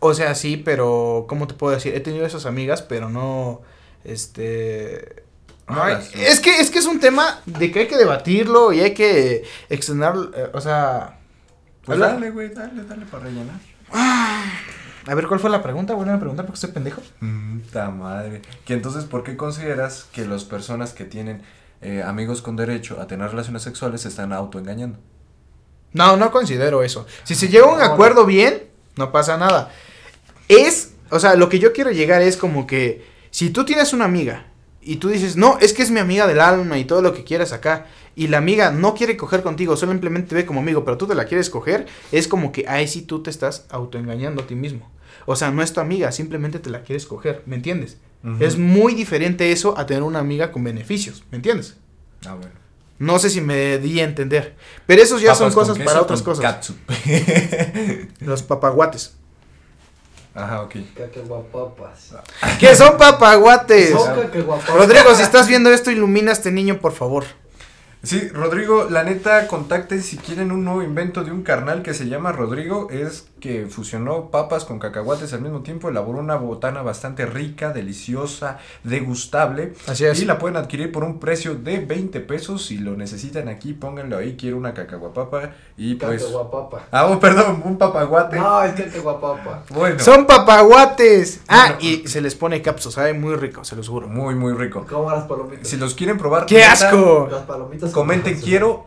[0.00, 1.94] O sea, sí, pero ¿cómo te puedo decir?
[1.94, 3.60] He tenido esas amigas, pero no,
[4.04, 5.24] este...
[5.68, 8.72] no hay- Ah, es, que, es que es un tema de que hay que debatirlo
[8.72, 11.18] y hay que extender, eh, o sea...
[11.84, 13.56] Pues hablar- dale, güey, dale, dale para rellenar.
[15.06, 15.94] A ver, ¿cuál fue la pregunta?
[15.94, 17.00] Vuelve a preguntar porque estoy pendejo.
[17.72, 18.42] Ta madre.
[18.64, 21.42] Que entonces, ¿por qué consideras que las personas que tienen
[21.80, 24.98] eh, amigos con derecho a tener relaciones sexuales se están autoengañando?
[25.92, 27.06] No, no considero eso.
[27.24, 28.62] Si se llega a un acuerdo bien,
[28.96, 29.70] no pasa nada.
[30.50, 34.04] Es, o sea, lo que yo quiero llegar es como que si tú tienes una
[34.04, 34.46] amiga
[34.82, 37.24] y tú dices, no, es que es mi amiga del alma y todo lo que
[37.24, 37.86] quieras acá,
[38.16, 41.14] y la amiga no quiere coger contigo, simplemente te ve como amigo, pero tú te
[41.14, 44.90] la quieres coger, es como que ahí sí tú te estás autoengañando a ti mismo.
[45.26, 47.98] O sea, no es tu amiga, simplemente te la quieres coger, ¿me entiendes?
[48.38, 51.76] Es muy diferente eso a tener una amiga con beneficios, ¿me entiendes?
[52.26, 52.52] Ah, bueno.
[52.98, 54.56] No sé si me di a entender.
[54.86, 56.74] Pero esos ya son Papas cosas para otras cosas.
[58.20, 59.14] Los papaguates.
[60.34, 60.76] Ajá, ok.
[60.96, 62.14] Cacahuapapas.
[62.58, 63.90] ¿Qué son papaguates?
[63.90, 64.74] Son cacahuapapas.
[64.74, 67.24] Rodrigo, si estás viendo esto, ilumina a este niño, por favor.
[68.02, 72.06] Sí, Rodrigo, la neta, contacten si quieren un nuevo invento de un carnal que se
[72.06, 72.88] llama Rodrigo.
[72.90, 78.58] Es que fusionó papas con cacahuates al mismo tiempo, elaboró una botana bastante rica, deliciosa,
[78.84, 79.72] degustable.
[79.86, 80.20] Así es.
[80.20, 82.66] Y la pueden adquirir por un precio de 20 pesos.
[82.66, 84.36] Si lo necesitan aquí, pónganlo ahí.
[84.38, 85.50] Quiero una cacahuapapa.
[85.76, 86.22] Y pues.
[86.22, 86.86] Cacahuapapa.
[86.92, 88.36] Ah, oh, perdón, un papaguate.
[88.38, 89.64] No, es cacahuapapa.
[89.70, 91.40] Bueno, Son papaguates.
[91.48, 91.78] Ah, Bueno.
[91.80, 94.06] y se les pone capsu, sabe muy rico, se los juro.
[94.08, 94.86] muy, muy rico.
[94.88, 95.66] ¿Cómo las palomitas?
[95.66, 97.28] Si los quieren probar, ¡Qué asco!
[97.30, 97.90] Las palomitas.
[97.92, 98.86] Comenten quiero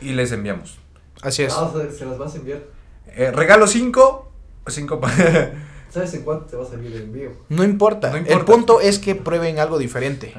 [0.00, 0.78] y les enviamos.
[1.22, 1.52] Así es.
[1.52, 2.60] Ah, o sea, se las vas a enviar.
[3.08, 4.32] Eh, regalo 5.
[4.66, 5.00] 5
[5.90, 7.30] ¿Sabes en cuánto te va a salir el envío?
[7.48, 8.10] No importa.
[8.10, 8.44] No El importa.
[8.44, 10.32] punto es que prueben algo diferente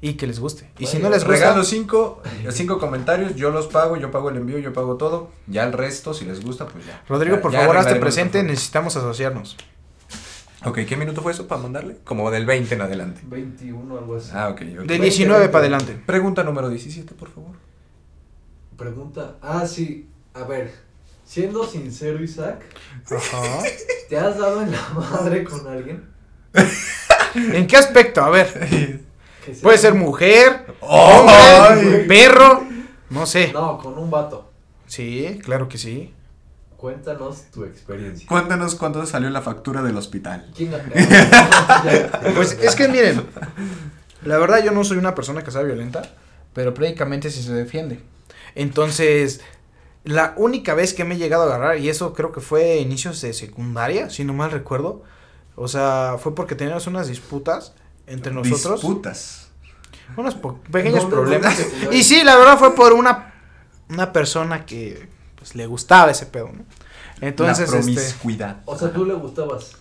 [0.00, 0.70] y que les guste.
[0.78, 4.36] Y si no les gusta, Regalo 5, 5 comentarios, yo los pago, yo pago el
[4.36, 5.30] envío, yo pago todo.
[5.48, 7.02] Ya el resto, si les gusta, pues ya.
[7.08, 8.50] Rodrigo, Ya- por ya favor, hazte presente, otro.
[8.50, 9.56] necesitamos asociarnos.
[10.64, 11.96] Ok, ¿qué minuto fue eso para mandarle?
[12.04, 13.20] Como del 20 en adelante.
[13.24, 14.30] 21, algo así.
[14.32, 14.62] Ah, ok.
[14.80, 14.86] ok.
[14.86, 16.00] De 19 para adelante.
[16.06, 17.56] Pregunta número 17, por favor.
[18.76, 19.36] Pregunta.
[19.42, 20.08] Ah, sí.
[20.34, 20.72] A ver.
[21.32, 22.60] Siendo sincero, Isaac,
[23.10, 23.62] Ajá.
[24.10, 26.04] ¿te has dado en la madre con alguien?
[27.34, 28.22] ¿En qué aspecto?
[28.22, 28.52] A ver,
[29.42, 31.78] Que sea- puede ser mujer, ¡Ay!
[31.78, 32.64] hombre, perro,
[33.08, 33.50] no sé.
[33.50, 34.52] No, con un vato.
[34.86, 36.12] Sí, claro que sí.
[36.76, 38.28] Cuéntanos tu experiencia.
[38.28, 40.52] Cuéntanos cuánto salió la factura del hospital.
[40.54, 40.82] ¿Quién la
[42.34, 43.24] Pues es que miren,
[44.26, 46.02] la verdad yo no soy una persona que sea violenta,
[46.52, 48.00] pero prácticamente sí se defiende.
[48.54, 49.40] Entonces,
[50.04, 53.20] la única vez que me he llegado a agarrar, y eso creo que fue inicios
[53.20, 55.02] de secundaria, si no mal recuerdo,
[55.54, 57.74] o sea, fue porque teníamos unas disputas
[58.06, 59.48] entre nosotros, Disputas.
[60.16, 61.58] unos po- pequeños No, no, no, problemas.
[61.58, 61.92] no, no.
[61.92, 63.34] Y sí, la verdad fue por una,
[63.88, 66.64] una persona que pues, le gustaba ese pedo, ¿no?
[67.20, 68.62] Entonces, la este, promiscuidad.
[68.64, 69.76] O sea, tú le gustabas.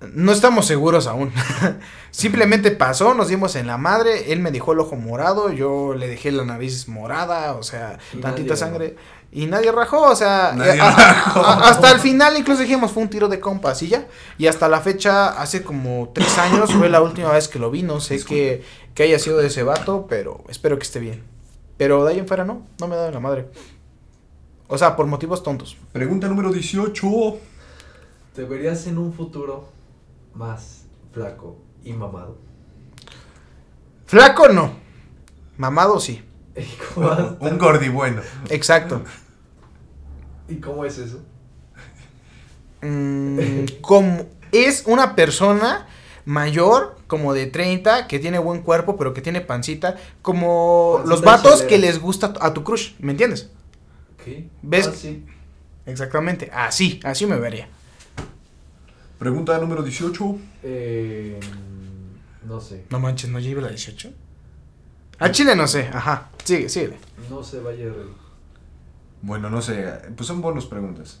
[0.00, 1.32] No estamos seguros aún.
[2.12, 6.06] Simplemente pasó, nos dimos en la madre, él me dejó el ojo morado, yo le
[6.06, 8.96] dejé la nariz morada, o sea, Y tantita nadie sangre.
[9.30, 11.40] Y nadie rajó, o sea, Nadie a- rajó.
[11.40, 14.06] a- hasta el final incluso dijimos fue un tiro de compas y ya.
[14.38, 17.82] Y hasta la fecha, hace como tres años, fue la última vez que lo vi,
[17.82, 18.62] no sé qué,
[18.94, 21.24] qué haya sido de ese vato, pero espero que esté bien.
[21.76, 23.48] Pero de ahí en fuera no, no me da en la madre.
[24.68, 25.76] O sea, por motivos tontos.
[25.92, 27.06] Pregunta número 18.
[28.34, 29.68] ¿Te verías en un futuro
[30.34, 32.38] más flaco y mamado?
[34.06, 34.72] Flaco no,
[35.56, 36.22] mamado sí,
[36.56, 36.64] ¿Y
[36.94, 38.22] cómo, vas a estar- Un gordi bueno.
[38.50, 39.02] exacto.
[40.48, 41.20] ¿Y cómo es eso?
[42.80, 45.86] Mm, como es una persona
[46.24, 51.22] mayor, como de 30, que tiene buen cuerpo, pero que tiene pancita, como Pancita los
[51.22, 51.68] vatos chelera.
[51.68, 53.50] que les gusta a tu crush, ¿me entiendes?
[54.24, 54.48] ¿Qué?
[54.62, 54.88] ¿Ves?
[54.88, 55.24] Ah, sí.
[55.86, 57.68] Exactamente, así, así me vería.
[59.18, 60.38] Pregunta número 18.
[60.62, 61.40] Eh,
[62.46, 62.84] no sé.
[62.90, 64.12] No manches, ¿no lleve la 18?
[65.18, 66.96] A Chile no sé, ajá, sigue, sigue.
[67.28, 68.12] No se vaya a reír.
[69.20, 69.84] Bueno, no sé.
[70.16, 71.20] Pues son bonus preguntas.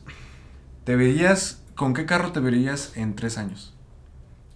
[0.84, 1.62] ¿Te verías.
[1.74, 3.74] ¿Con qué carro te verías en tres años?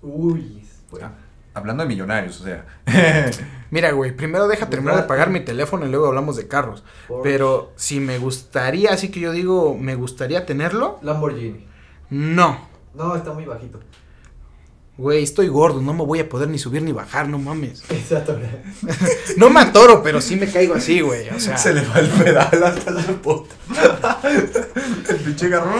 [0.00, 1.06] Uy, bueno.
[1.08, 1.12] Ah,
[1.54, 2.66] hablando de millonarios, o sea.
[3.70, 6.84] Mira, güey, primero deja terminar de pagar mi teléfono y luego hablamos de carros.
[7.08, 7.22] Porsche.
[7.22, 11.66] Pero si me gustaría, así que yo digo, me gustaría tenerlo, Lamborghini.
[12.10, 12.71] no.
[12.94, 13.80] No, está muy bajito.
[14.98, 17.82] Güey, estoy gordo, no me voy a poder ni subir ni bajar, no mames.
[17.90, 18.38] Exacto.
[19.38, 21.28] No me atoro, pero sí me caigo así, güey.
[21.30, 23.54] O sea, Se le va el pedal hasta la puta.
[25.08, 25.72] el pinche carro.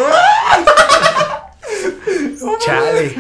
[2.58, 3.14] chale.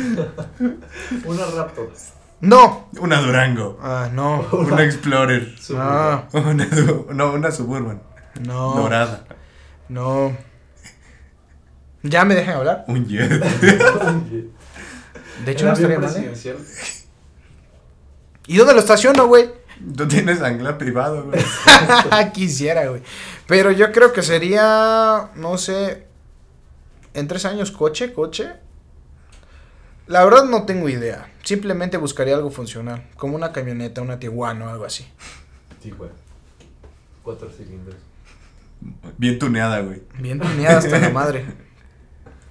[1.24, 1.92] Una Raptor.
[2.40, 2.88] No.
[2.98, 3.78] Una Durango.
[3.82, 4.46] Ah, no.
[4.52, 5.54] Una Explorer.
[5.70, 6.26] No.
[6.32, 8.02] Una, du- no, una Suburban.
[8.40, 8.74] No.
[8.74, 9.24] Dorada.
[9.88, 10.36] No.
[12.02, 12.84] ¿Ya me dejan hablar?
[12.88, 13.30] Un Jet.
[15.44, 16.14] De hecho, no estaría mal.
[16.16, 16.56] ¿eh?
[18.46, 19.50] ¿Y dónde lo estaciono, güey?
[19.96, 21.40] Tú tienes ancla privado, güey.
[22.32, 23.02] Quisiera, güey.
[23.46, 26.06] Pero yo creo que sería, no sé,
[27.14, 28.52] en tres años coche, coche.
[30.06, 31.30] La verdad no tengo idea.
[31.42, 35.06] Simplemente buscaría algo funcional, como una camioneta, una Tiguan o algo así.
[35.82, 36.10] Sí, güey.
[37.22, 37.96] Cuatro cilindros.
[39.16, 40.02] Bien tuneada, güey.
[40.18, 41.44] Bien tuneada hasta la madre.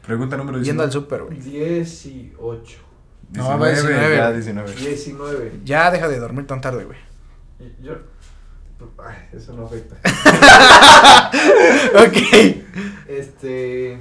[0.05, 0.65] Pregunta número 19.
[0.65, 1.39] Yendo al súper, güey.
[1.39, 2.77] 18.
[3.33, 4.15] No, va 19.
[4.17, 4.75] ya 19.
[4.75, 5.59] 19.
[5.63, 6.97] Ya deja de dormir tan tarde, güey.
[7.81, 7.93] Yo.
[8.97, 9.95] Ay, eso no afecta.
[11.95, 12.17] ok.
[13.07, 13.99] Este.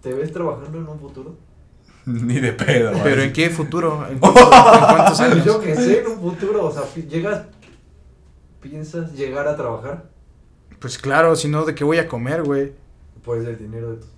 [0.00, 1.36] ¿Te ves trabajando en un futuro?
[2.06, 2.92] Ni de pedo.
[3.02, 3.26] Pero güey.
[3.26, 4.06] ¿en qué futuro?
[4.08, 5.44] ¿En cuántos, en cuántos Pues años?
[5.44, 6.66] yo que sé, en un futuro.
[6.66, 7.46] O sea, llegas.
[8.60, 10.10] piensas llegar a trabajar?
[10.78, 12.72] Pues claro, si no, ¿de qué voy a comer, güey?
[13.24, 14.10] Pues del dinero de tus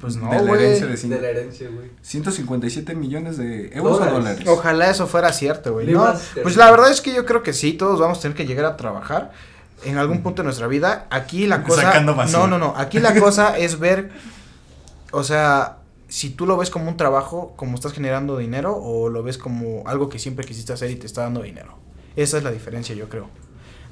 [0.00, 1.90] Pues no, de la herencia de cin- De la herencia, güey.
[2.00, 4.12] 157 millones de euros Dólares.
[4.14, 4.48] o dólares.
[4.48, 5.86] Ojalá eso fuera cierto, güey.
[5.88, 6.12] No,
[6.42, 8.64] pues la verdad es que yo creo que sí, todos vamos a tener que llegar
[8.64, 9.30] a trabajar
[9.84, 11.06] en algún punto de nuestra vida.
[11.10, 11.82] Aquí la cosa...
[11.82, 12.14] Sacando.
[12.14, 12.74] No, no, no.
[12.76, 14.10] Aquí la cosa es ver,
[15.12, 19.22] o sea, si tú lo ves como un trabajo, como estás generando dinero, o lo
[19.22, 21.76] ves como algo que siempre quisiste hacer y te está dando dinero.
[22.16, 23.28] Esa es la diferencia, yo creo.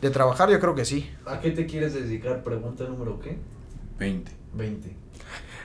[0.02, 1.08] De trabajar, yo creo que sí.
[1.26, 2.42] ¿A qué te quieres dedicar?
[2.42, 3.38] Pregunta número qué?
[3.98, 4.39] 20.
[4.54, 4.96] 20.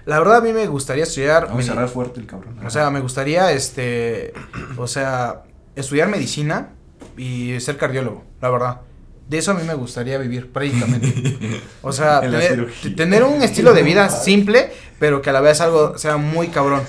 [0.05, 1.47] La verdad a mí me gustaría estudiar...
[1.47, 2.59] Vamos a cerrar fuerte el cabrón.
[2.63, 4.33] O sea, me gustaría, este,
[4.77, 5.43] o sea,
[5.75, 6.69] estudiar medicina
[7.17, 8.81] y ser cardiólogo, la verdad.
[9.27, 11.61] De eso a mí me gustaría vivir, prácticamente.
[11.81, 12.21] O sea,
[12.95, 16.83] tener, un estilo de vida simple, pero que a la vez algo sea muy cabrón.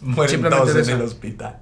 [0.00, 0.96] Mueren simplemente todos de en eso.
[0.96, 1.60] el hospital.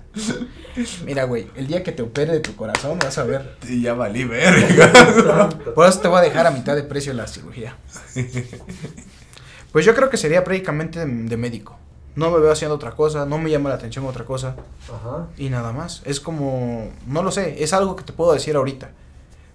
[1.04, 3.58] Mira, güey, el día que te opere de tu corazón vas a ver.
[3.68, 5.50] Y ya valí verga.
[5.74, 7.76] Por eso te voy a dejar a mitad de precio la cirugía.
[9.72, 11.76] Pues yo creo que sería prácticamente de, de médico.
[12.16, 14.56] No me veo haciendo otra cosa, no me llama la atención otra cosa.
[14.92, 15.28] Ajá.
[15.36, 16.02] Y nada más.
[16.04, 18.90] Es como, no lo sé, es algo que te puedo decir ahorita.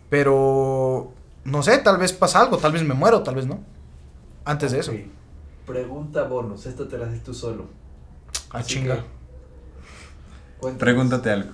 [0.09, 1.11] Pero,
[1.43, 3.59] no sé, tal vez pasa algo, tal vez me muero, tal vez no.
[4.45, 4.93] Antes de eso.
[5.65, 6.65] Pregunta bonus.
[6.65, 7.65] Esta te la haces tú solo.
[8.51, 9.03] Ah, Así chinga.
[10.61, 10.69] que.
[10.79, 11.51] Pregúntate algo.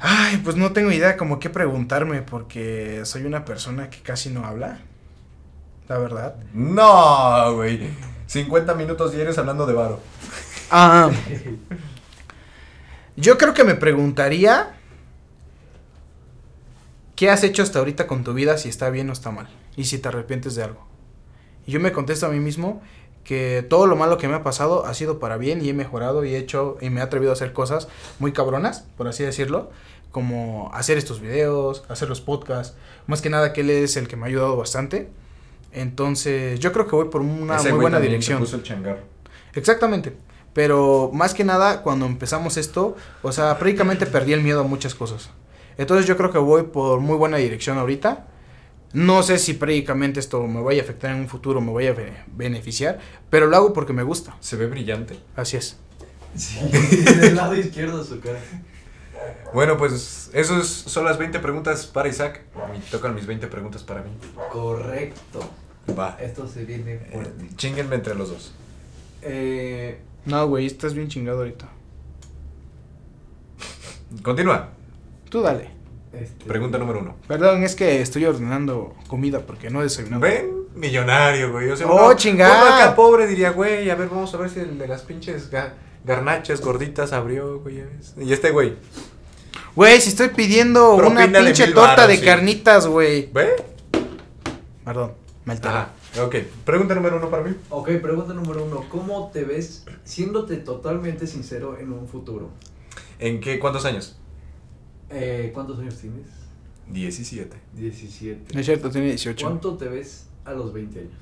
[0.00, 4.44] Ay, pues no tengo idea como qué preguntarme porque soy una persona que casi no
[4.44, 4.80] habla.
[5.88, 6.36] La verdad.
[6.52, 7.88] No, güey.
[8.26, 10.00] 50 minutos diarios hablando de varo.
[10.70, 11.10] Ah.
[13.16, 14.76] Yo creo que me preguntaría
[17.16, 19.48] ¿Qué has hecho hasta ahorita con tu vida si está bien o está mal?
[19.74, 20.86] Y si te arrepientes de algo.
[21.66, 22.82] Y yo me contesto a mí mismo
[23.24, 26.26] que todo lo malo que me ha pasado ha sido para bien y he mejorado
[26.26, 29.70] y he hecho y me he atrevido a hacer cosas muy cabronas, por así decirlo,
[30.10, 34.16] como hacer estos videos, hacer los podcasts, más que nada que él es el que
[34.16, 35.08] me ha ayudado bastante.
[35.76, 38.38] Entonces, yo creo que voy por una Ese muy buena dirección.
[38.38, 39.00] puso el changarro.
[39.54, 40.16] Exactamente.
[40.52, 44.94] Pero más que nada, cuando empezamos esto, o sea, prácticamente perdí el miedo a muchas
[44.94, 45.28] cosas.
[45.76, 48.26] Entonces yo creo que voy por muy buena dirección ahorita.
[48.94, 51.92] No sé si prácticamente esto me vaya a afectar en un futuro, me vaya a
[51.92, 54.34] be- beneficiar, pero lo hago porque me gusta.
[54.40, 55.18] Se ve brillante.
[55.36, 55.76] Así es.
[56.34, 56.58] Sí,
[57.20, 58.38] del lado izquierdo su cara.
[59.52, 62.42] Bueno, pues eso es- son las 20 preguntas para Isaac.
[62.72, 64.10] Me tocan mis 20 preguntas para mí.
[64.50, 65.40] Correcto.
[65.98, 66.16] Va.
[66.20, 67.48] Esto se viene Eh, fuerte.
[67.56, 68.52] Chinguenme entre los dos.
[69.22, 71.68] Eh, No, güey, estás bien chingado ahorita.
[74.22, 74.70] Continúa.
[75.28, 75.70] Tú dale.
[76.12, 77.16] este, Pregunta número uno.
[77.28, 80.20] Perdón, es que estoy ordenando comida porque no he desayunado.
[80.22, 81.70] Ven, millonario, güey.
[81.70, 82.62] O sea, Oh, uno- chingada.
[82.64, 85.50] uno acá pobre diría, güey, a ver, vamos a ver si el de las pinches
[85.50, 85.72] ga-
[86.04, 87.82] garnachas gorditas abrió, güey.
[88.20, 88.74] Y este güey,
[89.74, 92.24] Güey, si estoy pidiendo Propina una pinche torta varos, de sí.
[92.24, 93.30] carnitas, güey.
[93.30, 93.50] ¿ve?
[94.86, 95.12] Perdón,
[95.46, 96.34] me ok.
[96.64, 97.54] Pregunta número uno para mí.
[97.70, 98.84] Ok, pregunta número uno.
[98.88, 102.50] ¿Cómo te ves siéndote totalmente sincero en un futuro?
[103.20, 104.18] ¿En qué, cuántos años?
[105.08, 106.26] Eh, ¿Cuántos años tienes?
[106.88, 107.56] 17.
[107.74, 108.54] 17.
[108.54, 109.46] No es cierto, tiene 18.
[109.46, 111.12] ¿Cuánto te ves a los 20 años?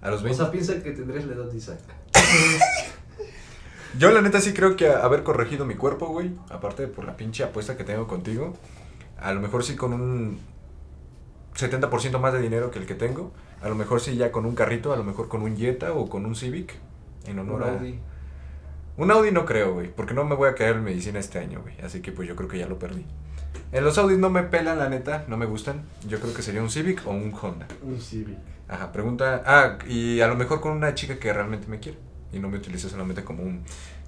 [0.00, 0.42] A los O 20.
[0.42, 1.80] sea, piensa que tendrías la edad de Isaac.
[3.98, 7.16] Yo la neta sí creo que haber corregido mi cuerpo, güey, aparte de por la
[7.16, 8.54] pinche apuesta que tengo contigo,
[9.18, 10.38] a lo mejor sí con un
[11.58, 14.54] 70% más de dinero que el que tengo, a lo mejor sí ya con un
[14.54, 16.74] carrito, a lo mejor con un Jetta o con un Civic,
[17.26, 17.72] en honor Un a...
[17.72, 17.98] Audi.
[18.96, 21.60] Un Audi no creo, güey, porque no me voy a caer en medicina este año,
[21.62, 23.04] güey, así que pues yo creo que ya lo perdí.
[23.72, 26.62] En los Audis no me pelan, la neta, no me gustan, yo creo que sería
[26.62, 27.66] un Civic o un Honda.
[27.82, 28.38] Un Civic.
[28.68, 29.42] Ajá, pregunta.
[29.46, 31.98] Ah, y a lo mejor con una chica que realmente me quiere.
[32.32, 33.62] Y no me utilice solamente como un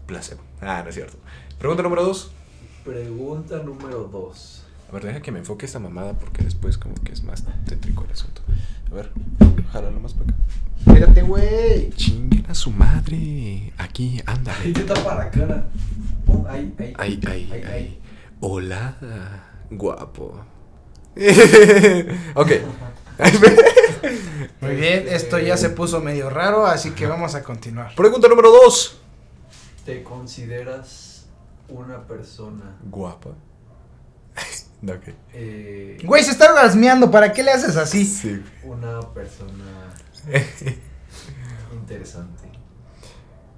[0.06, 0.42] placebo.
[0.60, 1.16] Ah, no es cierto.
[1.58, 2.32] Pregunta número dos.
[2.84, 4.64] Pregunta número 2.
[4.90, 8.04] A ver, deja que me enfoque esta mamada porque después como que es más tétrico
[8.04, 8.42] el asunto.
[8.90, 9.12] A ver,
[9.72, 10.34] jálalo más para acá.
[10.84, 11.90] Espérate, güey.
[11.90, 13.72] Chinguen a su madre.
[13.78, 14.72] Aquí, Ahí ándale.
[14.72, 15.68] te tapa la cara.
[16.48, 16.94] Ahí, ahí.
[16.98, 17.64] Ahí, ahí, Ahí, ahí.
[17.72, 18.00] ahí.
[18.40, 18.96] Hola,
[19.70, 20.40] guapo.
[22.34, 22.50] ok.
[24.60, 27.94] Muy bien, esto ya se puso medio raro, así que vamos a continuar.
[27.94, 28.98] Pregunta número dos.
[29.84, 31.26] ¿Te consideras
[31.68, 33.30] una persona Guapa.
[34.82, 35.14] Ok.
[35.34, 38.04] eh, Güey, se está orgasmeando, ¿para qué le haces así?
[38.06, 38.42] Sí.
[38.64, 39.94] una persona
[41.72, 42.48] interesante?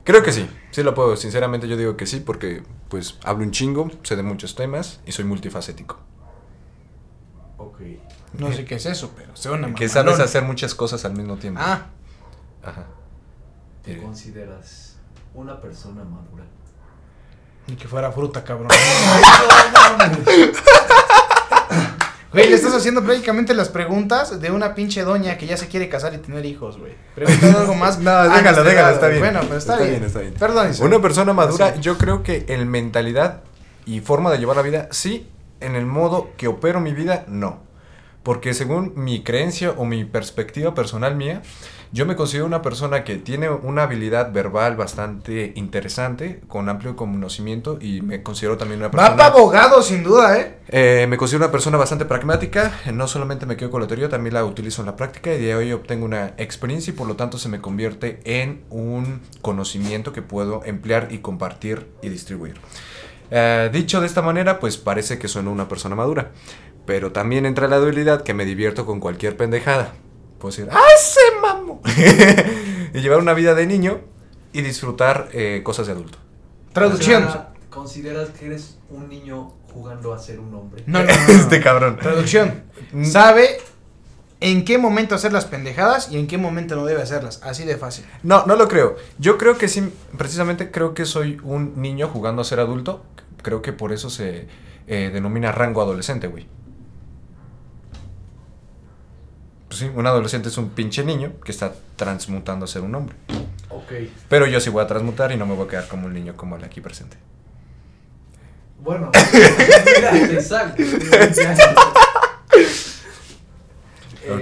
[0.05, 3.53] Creo que sí, sí lo puedo, sinceramente yo digo que sí porque pues hablo un
[3.53, 5.99] chingo, sé de muchos temas y soy multifacético.
[7.57, 7.81] Ok.
[8.39, 11.37] No sé qué es eso, pero se una Que sabes hacer muchas cosas al mismo
[11.37, 11.61] tiempo.
[11.63, 11.87] Ah,
[12.65, 12.87] Ajá.
[13.83, 14.97] ¿Te Eh, consideras
[15.35, 16.45] una persona madura?
[17.67, 18.69] Ni que fuera fruta, cabrón.
[22.33, 25.91] Güey, le estás haciendo prácticamente las preguntas de una pinche doña que ya se quiere
[25.91, 26.95] casar y tener hijos, güey.
[27.15, 27.99] Preguntando algo más.
[28.03, 29.21] No, déjalo, déjalo, está bien.
[29.21, 29.91] Bueno, pero está, Está bien.
[29.97, 30.33] bien, está bien.
[30.39, 30.71] Perdón.
[30.81, 33.43] Una persona madura, yo creo que en mentalidad
[33.85, 35.29] y forma de llevar la vida, sí.
[35.61, 37.61] En el modo que opero mi vida, no.
[38.23, 41.43] Porque según mi creencia o mi perspectiva personal mía,
[41.95, 47.77] yo me considero una persona que tiene una habilidad verbal bastante interesante, con amplio conocimiento
[47.81, 49.15] y me considero también una persona...
[49.15, 50.59] para abogado, sin duda, ¿eh?
[50.69, 54.33] Eh, me considero una persona bastante pragmática, no solamente me quedo con la teoría, también
[54.33, 57.37] la utilizo en la práctica y de hoy obtengo una experiencia y por lo tanto
[57.37, 62.55] se me convierte en un conocimiento que puedo emplear y compartir y distribuir.
[63.35, 66.33] Eh, dicho de esta manera, pues parece que soy una persona madura,
[66.87, 69.95] pero también entra la dualidad que me divierto con cualquier pendejada.
[70.39, 71.81] Puedo decir, ¡ah, se mamo!
[72.95, 74.01] y llevar una vida de niño
[74.53, 76.19] y disfrutar eh, cosas de adulto.
[76.73, 77.29] Traducción.
[77.71, 80.83] ¿Consideras que eres un niño jugando a ser un hombre?
[80.87, 81.33] No, no, no, no.
[81.33, 81.97] este cabrón.
[81.99, 82.65] Traducción.
[82.93, 83.05] Mm.
[83.05, 83.59] Sabe
[84.41, 87.41] en qué momento hacer las pendejadas y en qué momento no debe hacerlas.
[87.45, 88.05] Así de fácil.
[88.23, 88.97] No, no lo creo.
[89.19, 93.05] Yo creo que sí, precisamente creo que soy un niño jugando a ser adulto.
[93.43, 94.49] Creo que por eso se
[94.89, 96.49] eh, denomina rango adolescente, güey.
[99.73, 103.17] Pues sí, un adolescente es un pinche niño que está transmutando a ser un hombre.
[103.71, 103.91] Ok.
[104.29, 106.37] Pero yo sí voy a transmutar y no me voy a quedar como un niño
[106.37, 107.17] como el aquí presente.
[108.83, 109.11] Bueno,
[109.97, 110.83] mira, exacto.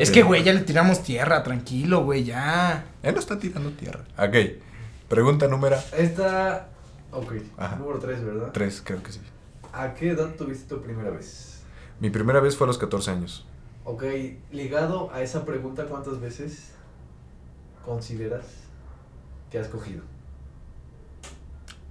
[0.00, 1.44] Es que, güey, ya le tiramos tierra.
[1.44, 2.86] Tranquilo, güey, ya.
[3.00, 4.00] Él no está tirando tierra.
[4.18, 4.34] Ok.
[5.08, 6.70] Pregunta número Esta.
[7.12, 7.34] Ok.
[7.56, 7.76] Ajá.
[7.76, 8.50] Número 3, ¿verdad?
[8.52, 9.20] 3, creo que sí.
[9.72, 11.62] ¿A qué edad tuviste tu primera vez?
[12.00, 13.46] Mi primera vez fue a los 14 años.
[13.92, 14.04] Ok,
[14.52, 16.68] ligado a esa pregunta, ¿cuántas veces
[17.84, 18.44] consideras
[19.50, 20.02] que has cogido?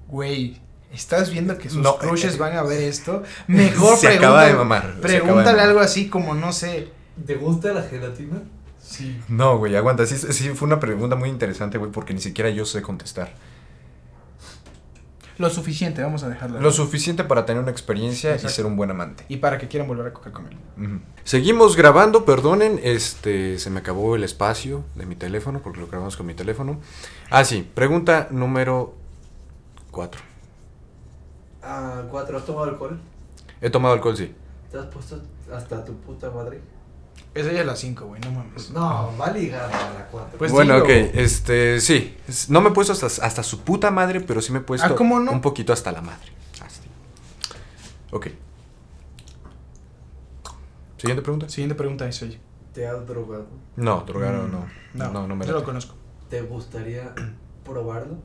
[0.08, 0.62] Güey,
[0.94, 3.24] ¿estás viendo que sus No, crushes eh, van a ver esto?
[3.48, 5.68] Mejor Se pregunta- acaba de mamar, se acaba de Pregúntale mamar.
[5.68, 6.88] algo así como, no sé.
[7.26, 8.42] ¿Te gusta la gelatina?
[8.82, 9.20] Sí.
[9.28, 10.06] No, güey, aguanta.
[10.06, 13.34] Sí, sí, fue una pregunta muy interesante, güey, porque ni siquiera yo sé contestar.
[15.40, 16.60] Lo suficiente, vamos a dejarlo.
[16.60, 18.52] Lo suficiente para tener una experiencia Exacto.
[18.52, 19.26] y ser un buen amante.
[19.30, 20.58] y para que quieran volver a coger con él.
[20.78, 21.00] Ujú.
[21.24, 26.18] Seguimos grabando, perdonen, este, se me acabó el espacio de mi teléfono porque lo grabamos
[26.18, 26.80] con mi teléfono.
[27.30, 28.94] Ah, sí, pregunta número
[29.92, 30.22] 4.
[31.64, 33.00] Ah, cuatro, ¿has tomado alcohol?
[33.62, 34.34] He tomado alcohol, sí.
[34.72, 35.22] ¿Te has puesto
[35.54, 36.60] hasta tu puta madre?
[37.36, 38.72] Esa ya es la 5, güey, no mames.
[38.72, 40.38] No, va ligada a la cuatro.
[40.40, 40.86] Pues bueno, dilo.
[40.86, 42.18] ok, este, sí.
[42.28, 44.88] Es- No me he puesto hasta, hasta su puta madre, pero sí me he puesto
[44.88, 45.32] Ah, ¿cómo no?
[45.32, 46.32] un poquito hasta la madre.
[46.66, 46.82] Así.
[48.12, 48.28] Ok.
[50.98, 51.48] Siguiente pregunta.
[51.50, 52.40] Siguiente pregunta, soy.
[52.74, 53.48] ¿Te has drogado?
[53.76, 54.68] No, drogado no.
[54.94, 55.96] No, No, no, me yo lo conozco.
[56.30, 57.14] ¿Te gustaría
[57.64, 58.18] probarlo?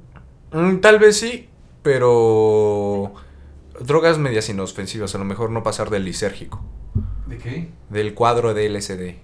[0.52, 1.48] Mm, tal vez sí,
[1.82, 3.14] pero
[3.80, 6.60] drogas medias inofensivas, a lo mejor no pasar del lisérgico,
[7.36, 7.68] ¿De qué?
[7.90, 9.14] del cuadro de LSD,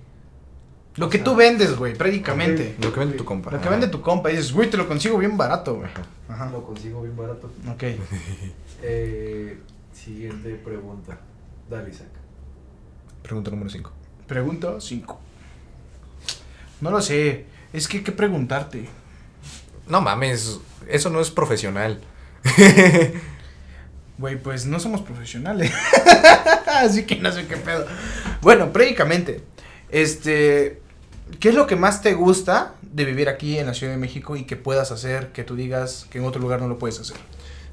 [0.97, 2.77] Lo O que sea, tú vendes, güey, prácticamente.
[2.81, 3.51] lo que vende tu compa.
[3.51, 4.31] Lo que vende tu compa.
[4.31, 5.91] Y dices, güey, te lo consigo bien barato, güey.
[6.29, 6.51] Ajá.
[6.51, 7.51] Lo consigo bien barato.
[7.73, 7.83] Ok.
[8.83, 9.59] Eh,
[9.93, 11.19] siguiente pregunta.
[11.69, 12.09] Dale, Isaac.
[13.23, 13.93] Pregunta número 5.
[14.27, 15.21] Pregunta 5.
[16.81, 17.45] No lo sé.
[17.75, 18.89] Es que, ¿qué preguntarte?
[19.87, 22.01] No mames, eso no es profesional.
[24.21, 25.73] Güey, pues no somos profesionales.
[26.67, 27.87] Así que no sé qué pedo.
[28.43, 29.41] Bueno, prácticamente.
[29.89, 30.83] Este.
[31.39, 34.37] ¿Qué es lo que más te gusta de vivir aquí en la Ciudad de México
[34.37, 37.17] y que puedas hacer que tú digas que en otro lugar no lo puedes hacer?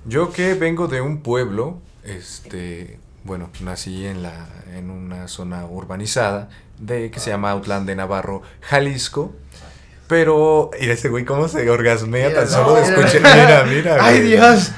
[0.05, 6.47] Yo que vengo de un pueblo, este, bueno, nací en la en una zona urbanizada
[6.79, 9.36] de que se llama Outland de Navarro, Jalisco.
[10.07, 13.21] Pero, mira ese güey cómo se orgasmea Mira, tan solo de escuchar.
[13.21, 13.97] Mira, mira.
[13.99, 14.31] ¡Ay, güey.
[14.31, 14.71] Dios!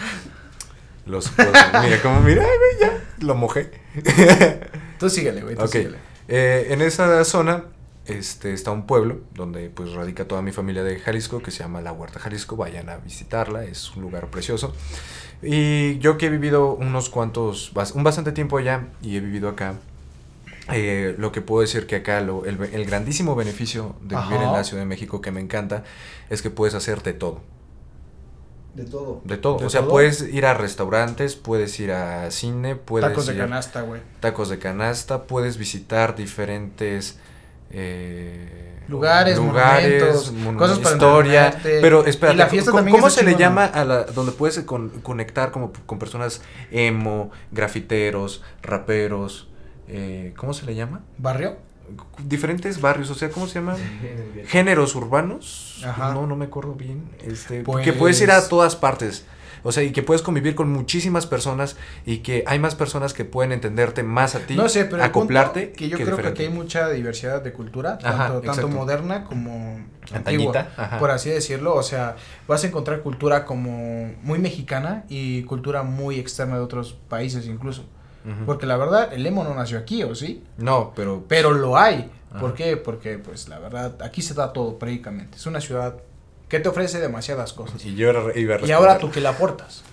[1.10, 3.72] Los mira cómo mira, güey, ya lo mojé.
[5.00, 5.72] Tú síguele, güey, tú Ok.
[5.72, 5.98] síguele.
[6.28, 7.66] Eh, en esa zona
[8.06, 11.82] este, está un pueblo donde pues radica toda mi familia de Jalisco que se llama
[11.82, 12.56] La Huerta Jalisco.
[12.56, 14.74] Vayan a visitarla, es un lugar precioso.
[15.42, 19.76] Y yo que he vivido unos cuantos, un bastante tiempo allá y he vivido acá,
[20.72, 24.64] eh, lo que puedo decir que acá lo- el, grandísimo beneficio de vivir en la
[24.64, 25.84] Ciudad de México que me encanta
[26.30, 27.42] es que puedes hacer de todo.
[28.80, 29.22] De todo.
[29.26, 29.58] De todo.
[29.60, 29.90] ¿De o sea, todo?
[29.92, 34.02] puedes ir a restaurantes, puedes ir a cine, puedes Tacos de ir- canasta, güey.
[34.22, 37.20] tacos de canasta, puedes visitar diferentes
[37.72, 43.24] eh, Lugares, monumentos, mon- cosas para historia, pero espera, Y la fiesta ¿cómo, cómo se
[43.24, 49.48] le llama a la donde puedes con- conectar como con personas emo, grafiteros, raperos,
[49.88, 51.02] eh, ¿cómo se le llama?
[51.20, 51.58] ¿Barrio?
[52.24, 53.78] Diferentes barrios, o sea, ¿cómo se llaman?
[54.48, 55.82] Géneros urbanos.
[55.86, 56.14] Ajá.
[56.14, 57.10] No, no me acuerdo bien.
[57.26, 59.26] Este, Pues- Que puedes ir a todas partes.
[59.62, 61.76] O sea, y que puedes convivir con muchísimas personas
[62.06, 65.12] y que hay más personas que pueden entenderte más a ti, No sé, pero el
[65.12, 65.74] punto acoplarte.
[65.74, 69.86] que yo creo que aquí hay mucha diversidad de cultura, tanto, Ajá, tanto moderna como
[70.14, 70.98] antigua, ajá.
[70.98, 71.76] por así decirlo.
[71.76, 72.16] O sea,
[72.48, 77.86] vas a encontrar cultura como muy mexicana y cultura muy externa de otros países incluso.
[78.46, 80.44] Porque la verdad, el emo no nació aquí, ¿o sí?
[80.58, 81.24] No, pero.
[81.28, 82.12] Pero lo hay.
[82.30, 82.40] Ajá.
[82.40, 82.78] ¿Por qué?
[82.78, 85.38] Porque, pues, la verdad, aquí se da todo prácticamente.
[85.38, 85.96] Es una ciudad
[86.48, 87.84] que te ofrece demasiadas cosas.
[87.86, 89.84] Y yo iba a Y ahora tú qué le aportas.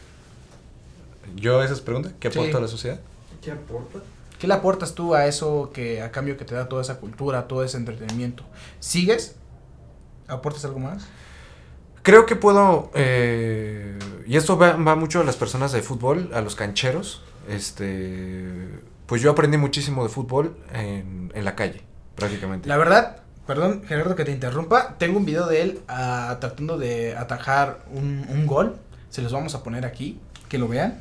[1.35, 2.13] ¿Yo esas preguntas?
[2.21, 2.39] ¿Qué Sí.
[2.39, 3.01] aporto a la sociedad?
[3.43, 4.01] ¿Qué aporta?
[4.39, 7.49] ¿Qué le aportas tú a eso que a cambio que te da toda esa cultura,
[7.49, 8.43] todo ese entretenimiento?
[8.81, 9.37] ¿Sigues?
[10.29, 11.07] ¿Aportas algo más?
[12.03, 16.41] Creo que puedo, eh, y esto va, va mucho a las personas de fútbol, a
[16.41, 18.49] los cancheros, este,
[19.07, 21.83] pues yo aprendí muchísimo de fútbol en, en la calle,
[22.15, 22.69] prácticamente.
[22.69, 27.17] La verdad, perdón Gerardo que te interrumpa, tengo un video de él ah, tratando de
[27.17, 28.77] atajar un, un gol,
[29.11, 30.19] se los vamos a poner aquí,
[30.49, 31.01] que lo vean,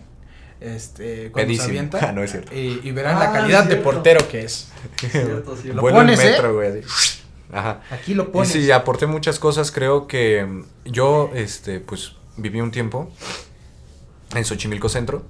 [0.61, 2.53] este, cuando se avienta, Ah, no es cierto.
[2.55, 4.71] y, y verán Ah, la calidad de portero que es.
[4.97, 5.81] Cierto, cierto.
[5.81, 6.31] Lo en pones, ¿eh?
[6.31, 7.21] metro, güey, así.
[7.51, 7.81] Ajá.
[7.91, 8.49] Aquí lo Y pones.
[8.49, 13.11] sí, aporté muchas cosas, creo que mm, yo, este, pues, viví un tiempo
[14.35, 15.23] en Xochimilco Centro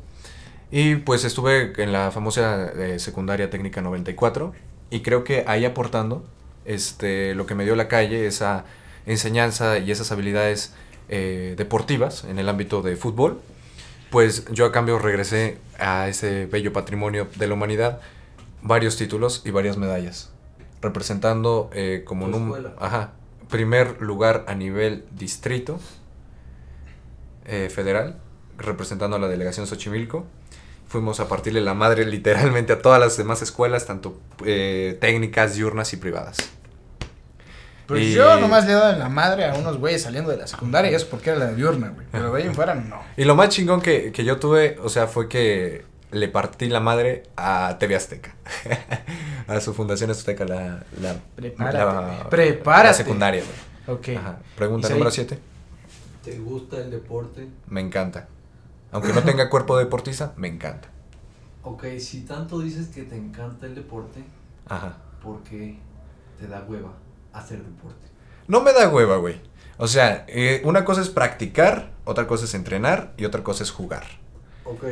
[0.71, 4.53] y pues estuve en la famosa eh, secundaria técnica 94
[4.89, 6.25] y creo que ahí aportando,
[6.65, 8.65] este, lo que me dio la calle, esa
[9.05, 10.73] enseñanza y esas habilidades
[11.09, 13.39] eh, deportivas en el ámbito de fútbol,
[14.09, 18.01] pues yo a cambio regresé a ese bello patrimonio de la humanidad
[18.61, 20.31] varios títulos y varias medallas,
[20.81, 22.73] representando eh, como escuela.
[22.79, 23.13] ajá,
[23.49, 25.79] primer lugar a nivel distrito
[27.45, 28.17] eh, federal,
[28.57, 30.25] representando a la delegación Xochimilco.
[30.95, 35.91] Fuimos a partirle la madre literalmente a todas las demás escuelas, tanto eh, técnicas, diurnas
[35.91, 36.37] y privadas.
[37.85, 40.47] Pues Y- yo nomás le he dado la madre a unos güeyes saliendo de la
[40.47, 42.07] secundaria y eso porque era la diurna, güey.
[42.13, 43.01] Pero de ahí en fuera, no.
[43.17, 46.79] Y lo más chingón que, que yo tuve, o sea, fue que le partí la
[46.79, 48.33] madre a TV Azteca.
[49.49, 52.29] a su fundación azteca, la, la, Prepárate, la-.
[52.29, 52.87] Prepárate.
[52.87, 53.43] la secundaria.
[53.85, 53.97] güey.
[53.99, 54.17] Ok.
[54.17, 54.37] Ajá.
[54.55, 55.37] Pregunta número 7.
[56.23, 57.49] ¿Te gusta el deporte?
[57.67, 58.29] Me encanta.
[58.95, 60.87] Aunque no tenga cuerpo de deportista, me encanta.
[61.63, 64.23] Ok, si tanto dices que te encanta el deporte,
[64.67, 64.97] Ajá.
[65.21, 65.77] ¿por qué
[66.39, 66.93] te da hueva
[67.33, 68.07] hacer deporte?
[68.47, 69.41] No me da hueva, güey.
[69.77, 73.71] O sea, eh, una cosa es practicar, otra cosa es entrenar y otra cosa es
[73.71, 74.03] jugar.
[74.63, 74.83] Ok,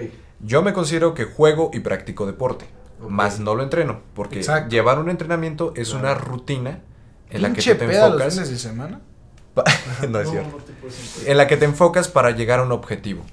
[0.42, 2.66] Yo me considero que juego y practico deporte,
[3.02, 3.10] Ok.
[3.10, 4.70] más no lo entreno, porque Exacto.
[4.70, 6.04] llevar un entrenamiento es Claro.
[6.08, 6.82] una rutina
[7.30, 8.34] en la que te los enfocas.
[8.34, 9.00] fines de semana.
[10.10, 10.58] no es cierto.
[10.58, 11.32] no te.
[11.32, 13.24] En la que te enfocas para llegar a un objetivo.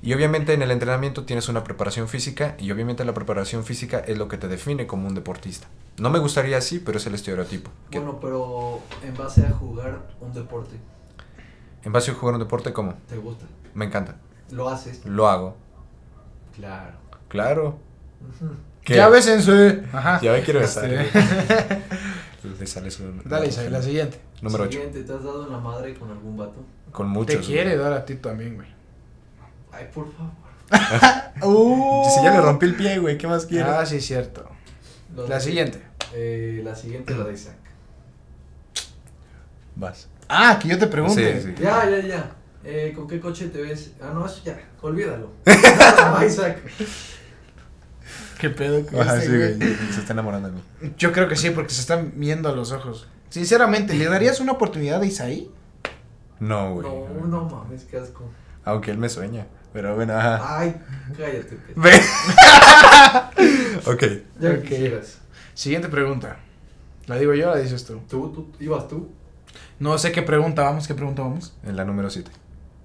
[0.00, 4.16] Y obviamente en el entrenamiento tienes una preparación física y obviamente la preparación física es
[4.16, 5.66] lo que te define como un deportista.
[5.98, 7.70] No me gustaría así, pero es el estereotipo.
[7.90, 10.76] Bueno, pero en base a jugar un deporte,
[11.84, 12.94] En base a jugar un deporte, ¿cómo?
[13.08, 13.46] ¿te gusta?
[13.74, 14.16] Me encanta.
[14.50, 15.04] ¿Lo haces?
[15.04, 15.56] Lo hago.
[16.56, 16.96] Claro.
[17.28, 17.78] Claro.
[18.20, 18.50] Ujú.
[18.84, 18.96] ¿Qué?
[18.96, 19.82] Ya bésense.
[19.92, 20.20] Ajá.
[20.20, 21.82] Ya me quiero Este, besar.
[22.58, 24.20] Le sale su- Dale, la siguiente.
[24.42, 24.72] Número 8.
[24.72, 26.64] Siguiente, ¿te has dado la madre con algún vato?
[26.92, 27.40] Con muchos.
[27.40, 27.82] Te quiere güey.
[27.82, 28.68] dar a ti también, güey.
[29.72, 30.32] Ay, por favor.
[30.70, 33.68] Y Si ya le rompí el pie, güey, ¿qué más quieres?
[33.72, 34.48] Ah, sí, cierto.
[35.16, 35.82] La de- siguiente.
[36.14, 37.56] Eh, la siguiente, la de Isaac.
[39.76, 40.08] Vas.
[40.28, 41.40] Ah, que yo te pregunte.
[41.40, 41.62] Sí, sí.
[41.62, 42.30] Ya, ya, ya.
[42.64, 43.92] Eh, ¿Con qué coche te ves?
[44.02, 45.30] Ah, no, eso ya, olvídalo.
[45.46, 46.58] Ah, Isaac.
[48.40, 49.54] ¿Qué pedo con Ajá, este sí, güey?
[49.56, 49.76] güey.
[49.92, 50.62] Se está enamorando de mí.
[50.96, 53.08] Yo creo que sí, porque se están viendo a los ojos.
[53.30, 55.50] Sinceramente, ¿le darías una oportunidad a Isaí?
[56.40, 56.86] No, güey.
[56.88, 58.24] No, no mames, qué asco.
[58.64, 59.46] Aunque él me sueña.
[59.72, 60.58] Pero bueno, ajá.
[60.60, 60.74] Ay,
[61.16, 61.58] cállate.
[61.76, 61.90] Ve.
[63.86, 64.02] ok.
[64.40, 64.62] Ya Ok.
[64.62, 65.18] quisieras.
[65.54, 66.36] Siguiente pregunta.
[67.06, 68.00] ¿La digo yo o la dices tú?
[68.08, 69.10] ¿Tú, tú, ibas tú?
[69.78, 71.54] No sé qué pregunta vamos, qué pregunta vamos.
[71.64, 72.30] En la número 7.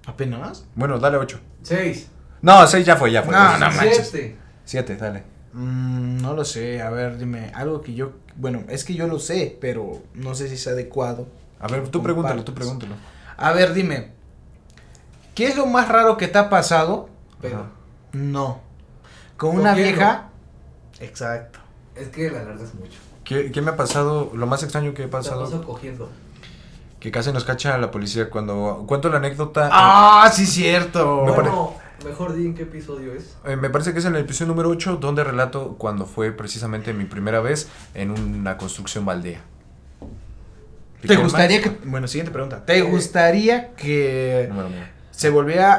[0.06, 0.64] ¿Apenas?
[0.74, 1.40] Bueno, dale 8.
[1.62, 2.08] Seis.
[2.42, 3.34] No, 6 ya fue, ya fue.
[3.34, 4.08] No, no manches.
[4.10, 4.36] Siete.
[4.64, 5.22] 7, dale.
[5.52, 9.18] Mm, no lo sé, a ver, dime, algo que yo, bueno, es que yo lo
[9.20, 11.28] sé, pero no sé si es adecuado.
[11.60, 12.94] A ver, tú pregúntalo, tú pregúntalo.
[13.36, 14.13] A ver, dime,
[15.34, 17.08] ¿qué es lo más raro que te ha pasado?
[17.40, 17.66] Pero.
[18.12, 18.60] No.
[19.36, 20.28] ¿Con una vieja?
[21.00, 21.58] Exacto.
[21.96, 22.98] es que la alargas mucho.
[23.24, 24.30] ¿Qué, qué me ha pasado?
[24.34, 25.44] Lo más extraño que he Te pasado.
[25.44, 26.10] paso cogiendo.
[27.00, 28.84] Que casi nos cacha la policía cuando.
[28.86, 29.68] Cuento la anécdota.
[29.72, 31.24] Ah, sí, cierto.
[31.24, 31.74] Me bueno,
[32.04, 33.36] mejor di en qué episodio es.
[33.44, 36.92] Eh, me parece que es en el episodio número 8 donde relato cuando fue precisamente
[36.94, 39.40] mi primera vez en una construcción baldea.
[41.02, 41.68] ¿Te ¿Pican gustaría más?
[41.68, 42.82] que, bueno, siguiente pregunta, ¿te Eh.
[42.82, 44.88] gustaría que Número nueve.
[45.14, 45.78] Se volviera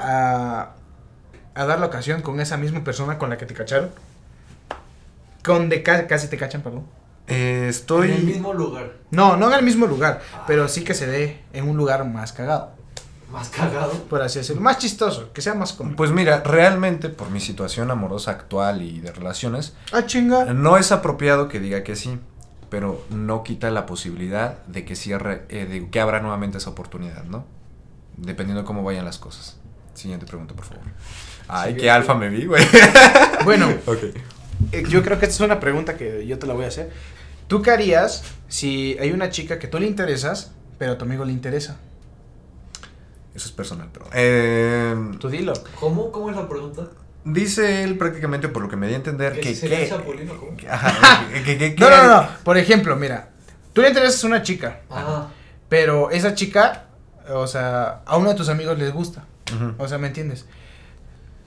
[0.62, 0.76] a,
[1.56, 3.90] a dar la ocasión con esa misma persona con la que te cacharon?
[5.44, 6.86] Con de ca- casi te cachan, perdón.
[7.28, 8.12] Eh, estoy...
[8.12, 8.94] En el mismo lugar.
[9.12, 12.34] No, no en el mismo lugar, pero sí que se dé en un lugar más
[12.34, 12.72] cagado,
[13.32, 13.92] Más cagado.
[14.10, 14.62] por así decirlo.
[14.62, 15.98] Más chistoso, que sea más cómico.
[15.98, 20.46] Pues mira, realmente por mi situación amorosa actual y de relaciones, Ah, chinga.
[20.54, 22.20] no es apropiado que diga que sí,
[22.70, 27.24] pero no quita la posibilidad de que cierre, eh, de que abra nuevamente esa oportunidad,
[27.26, 27.46] ¿no?
[28.18, 29.58] Dependiendo de cómo vayan las cosas.
[29.94, 30.84] Siguiente pregunta, por favor.
[31.48, 31.90] Ay, qué Siguiente.
[31.92, 32.64] alfa me vi, güey.
[33.44, 34.04] Bueno, ok.
[34.72, 36.92] eh, yo creo que esta es una pregunta que yo te la voy a hacer.
[37.48, 41.24] ¿Tú qué harías si hay una chica que tú le interesas, pero a tu amigo
[41.26, 41.78] le interesa?
[43.36, 44.08] Eso es personal, pero...
[44.14, 45.54] Eh, Tú dilo.
[45.80, 46.12] ¿Cómo?
[46.12, 46.88] ¿Cómo es la pregunta?
[47.28, 49.54] dice él prácticamente, por lo que me di a entender, ¿Que que...
[49.60, 52.28] que- que- que- No, no, no.
[52.44, 53.30] Por ejemplo, mira,
[53.74, 55.30] tú le interesas a una chica, Ajá.
[55.68, 56.85] pero esa chica,
[57.34, 59.26] o sea, a uno de tus amigos les gusta.
[59.78, 60.46] O sea, ¿me entiendes?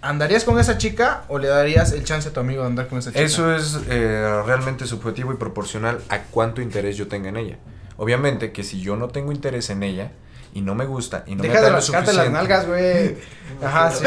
[0.00, 3.00] ¿Andarías con esa chica o le darías el chance a tu amigo de andar con
[3.00, 3.22] esa chica?
[3.22, 7.58] Eso es eh, realmente subjetivo y proporcional a cuánto interés yo tenga en ella.
[7.96, 10.12] Obviamente que si yo no tengo interés en ella
[10.54, 13.16] y no me gusta y no me Deja de atrae lo rascarte las nalgas, güey.
[13.62, 14.04] Ajá, sí.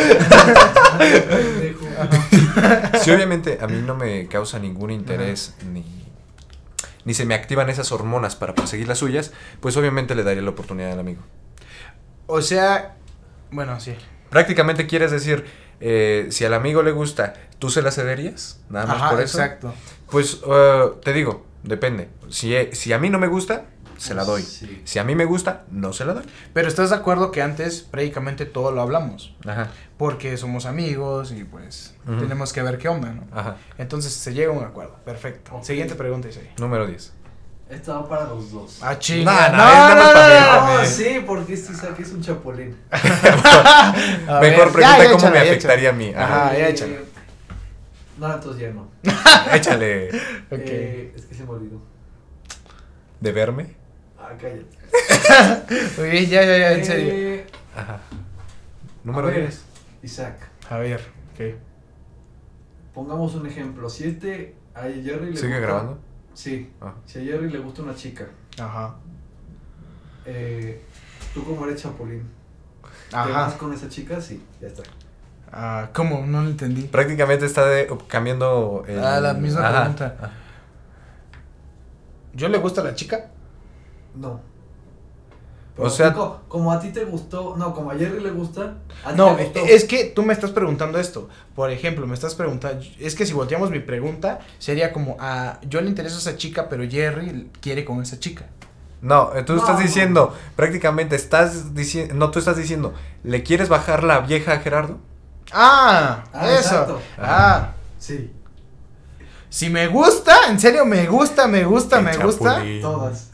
[3.01, 5.83] Si obviamente a mí no me causa ningún interés ni,
[7.03, 10.51] ni se me activan esas hormonas para perseguir las suyas, pues obviamente le daría la
[10.51, 11.21] oportunidad al amigo.
[12.27, 12.95] O sea,
[13.51, 13.95] bueno, sí.
[14.29, 15.45] Prácticamente quieres decir,
[15.79, 18.61] eh, si al amigo le gusta, ¿tú se la cederías?
[18.69, 19.37] Nada más Ajá, por eso.
[19.37, 19.73] exacto.
[20.09, 22.09] Pues eh, te digo, depende.
[22.29, 23.65] Si, eh, si a mí no me gusta,
[23.97, 24.41] se la doy.
[24.41, 24.81] Sí.
[24.85, 26.23] Si a mí me gusta, no se la doy.
[26.53, 29.35] Pero estás de acuerdo que antes prácticamente todo lo hablamos.
[29.45, 33.27] Ajá, Porque somos amigos y pues tenemos que ver qué onda, ¿no?
[33.31, 33.57] ajá.
[33.77, 34.95] Entonces se llega a un acuerdo.
[35.05, 35.59] Perfecto.
[35.61, 36.49] Siguiente pregunta, Isaí.
[36.57, 37.13] Número 10.
[37.71, 38.79] Esta va para los dos.
[38.81, 39.49] Ah, chinga.
[39.49, 40.85] No, no, mí, No, güey.
[40.87, 42.75] sí, porque este Isaac es un chapulín.
[42.91, 46.13] Mejor ver, pregunta cómo échale, me afectaría a mí.
[46.15, 46.53] Ajá.
[46.57, 46.99] Ya échale.
[48.17, 48.91] No, entonces ya no.
[49.55, 50.09] Échale.
[50.51, 51.81] Eh, es que se me olvidó.
[53.19, 53.73] ¿De verme?
[54.19, 54.65] Ah, cállate.
[56.01, 57.13] Muy bien, ya, ya, ya, en serio.
[57.13, 57.99] Eh, Ajá.
[59.03, 59.63] Número ver, 10.
[60.03, 60.99] Isaac, A ver,
[61.33, 61.55] ok.
[62.93, 63.89] pongamos un ejemplo.
[63.89, 65.99] Si este a Jerry le ¿Sigue gusta- grabando?
[66.33, 66.71] Sí.
[66.81, 66.93] Ah.
[67.05, 68.25] Si a Jerry le gusta una chica,
[68.59, 68.95] Ajá.
[70.25, 70.81] eh,
[71.33, 72.23] tú como eres chapulín,
[73.09, 73.57] ¿te vas Ajá.
[73.57, 74.19] con esa chica?
[74.21, 74.83] Sí, ya está.
[75.51, 76.25] Ah, ¿Cómo?
[76.25, 76.83] No lo entendí.
[76.83, 78.83] Prácticamente está de- cambiando.
[78.87, 79.79] el- Ah, la misma Ajá.
[79.81, 80.31] pregunta.
[82.33, 83.27] ¿Yo le gusta a la chica?
[84.15, 84.39] No.
[85.77, 89.11] O sea- co- como a ti te gustó, no, como a Jerry le gusta, a
[89.11, 89.59] ti No, te gustó.
[89.65, 91.29] es que tú me estás preguntando esto.
[91.55, 92.83] Por ejemplo, me estás preguntando.
[92.99, 96.67] Es que si volteamos mi pregunta, sería como: a yo le interesa a esa chica,
[96.69, 98.45] pero Jerry quiere con esa chica.
[99.01, 99.59] No, eh, tú No.
[99.61, 102.93] estás diciendo, prácticamente estás diciendo, no, tú estás diciendo,
[103.23, 104.99] ¿le quieres bajar la vieja a Gerardo?
[105.51, 106.23] ¡Ah!
[106.33, 106.57] Ah, eso.
[106.59, 107.01] exacto.
[107.17, 107.71] Ah.
[107.97, 108.31] Sí,
[109.49, 112.63] Si me gusta, en serio, me gusta, me gusta, El me gusta.
[112.81, 113.31] todas.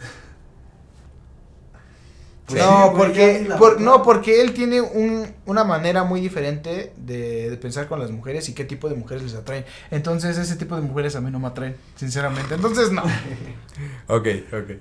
[2.48, 2.56] Sí.
[2.56, 7.89] no, porque, por- no, porque él tiene un, una manera muy diferente de, de pensar
[7.89, 9.66] con las mujeres y qué tipo de mujeres les atraen.
[9.91, 12.56] Entonces, ese tipo de mujeres a mí no me atraen, sinceramente.
[12.56, 13.04] Entonces, no.
[14.08, 14.72] Ok, ok.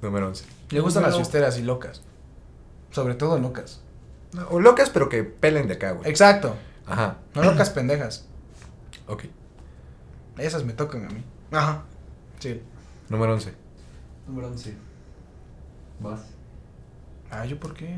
[0.00, 0.44] Número 11.
[0.70, 2.02] Le gustan las fiesteras y locas.
[2.90, 3.80] Sobre todo locas.
[4.32, 6.08] No, o locas, pero que pelen de acá, güey.
[6.10, 6.56] Exacto.
[6.86, 8.24] Ajá, No locas pendejas.
[9.06, 9.24] ok.
[10.38, 11.22] Esas me tocan a mí.
[11.50, 11.82] Ajá.
[12.38, 12.60] Sí.
[13.10, 13.52] Número 11.
[14.26, 14.74] Número 11.
[16.00, 16.20] Más.
[17.32, 17.96] Ah, ¿yo por qué?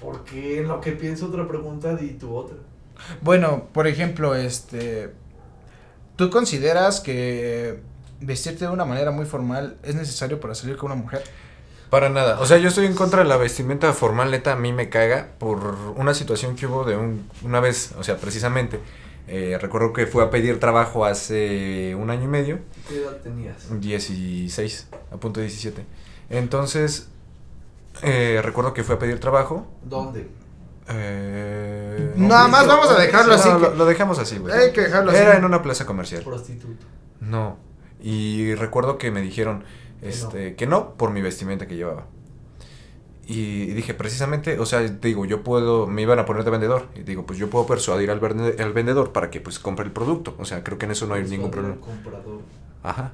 [0.00, 2.56] Porque en lo que pienso otra pregunta di tu otra.
[3.22, 5.12] Bueno, por ejemplo, este.
[6.16, 7.80] ¿Tú consideras que
[8.20, 11.24] vestirte de una manera muy formal es necesario para salir con una mujer?
[11.90, 12.40] Para nada.
[12.40, 15.30] O sea, yo estoy en contra de la vestimenta formal, neta, a mí me caga
[15.38, 15.58] por
[15.96, 18.80] una situación que hubo de un, una vez, o sea, precisamente.
[19.28, 22.58] eh, recuerdo que fue a pedir trabajo hace un año y medio,
[22.88, 23.80] ¿Qué edad tenías?
[23.80, 25.84] 16, a punto de 17.
[26.30, 27.08] Entonces,
[28.02, 29.66] eh, recuerdo que fue a pedir trabajo.
[29.82, 30.28] ¿Dónde?
[30.88, 33.48] eh, Nada más vamos a dejarlo no, así.
[33.50, 34.52] Lo, que- lo dejamos así, güey.
[34.54, 35.20] Hay que dejarlo así.
[35.20, 36.22] Era en una plaza comercial.
[36.22, 36.84] Prostituto.
[37.20, 37.56] No.
[38.00, 39.64] Y recuerdo que me dijeron
[40.00, 42.06] Que este, que no por mi vestimenta que llevaba.
[43.26, 46.88] Y dije, precisamente, o sea, digo, yo puedo, me iban a poner de vendedor.
[46.94, 49.92] Y digo, pues yo puedo persuadir al, vende- al vendedor para que pues compre el
[49.92, 50.34] producto.
[50.38, 51.76] O sea, creo que en eso no hay ningún problema.
[51.80, 52.40] comprador
[52.82, 53.12] Ajá,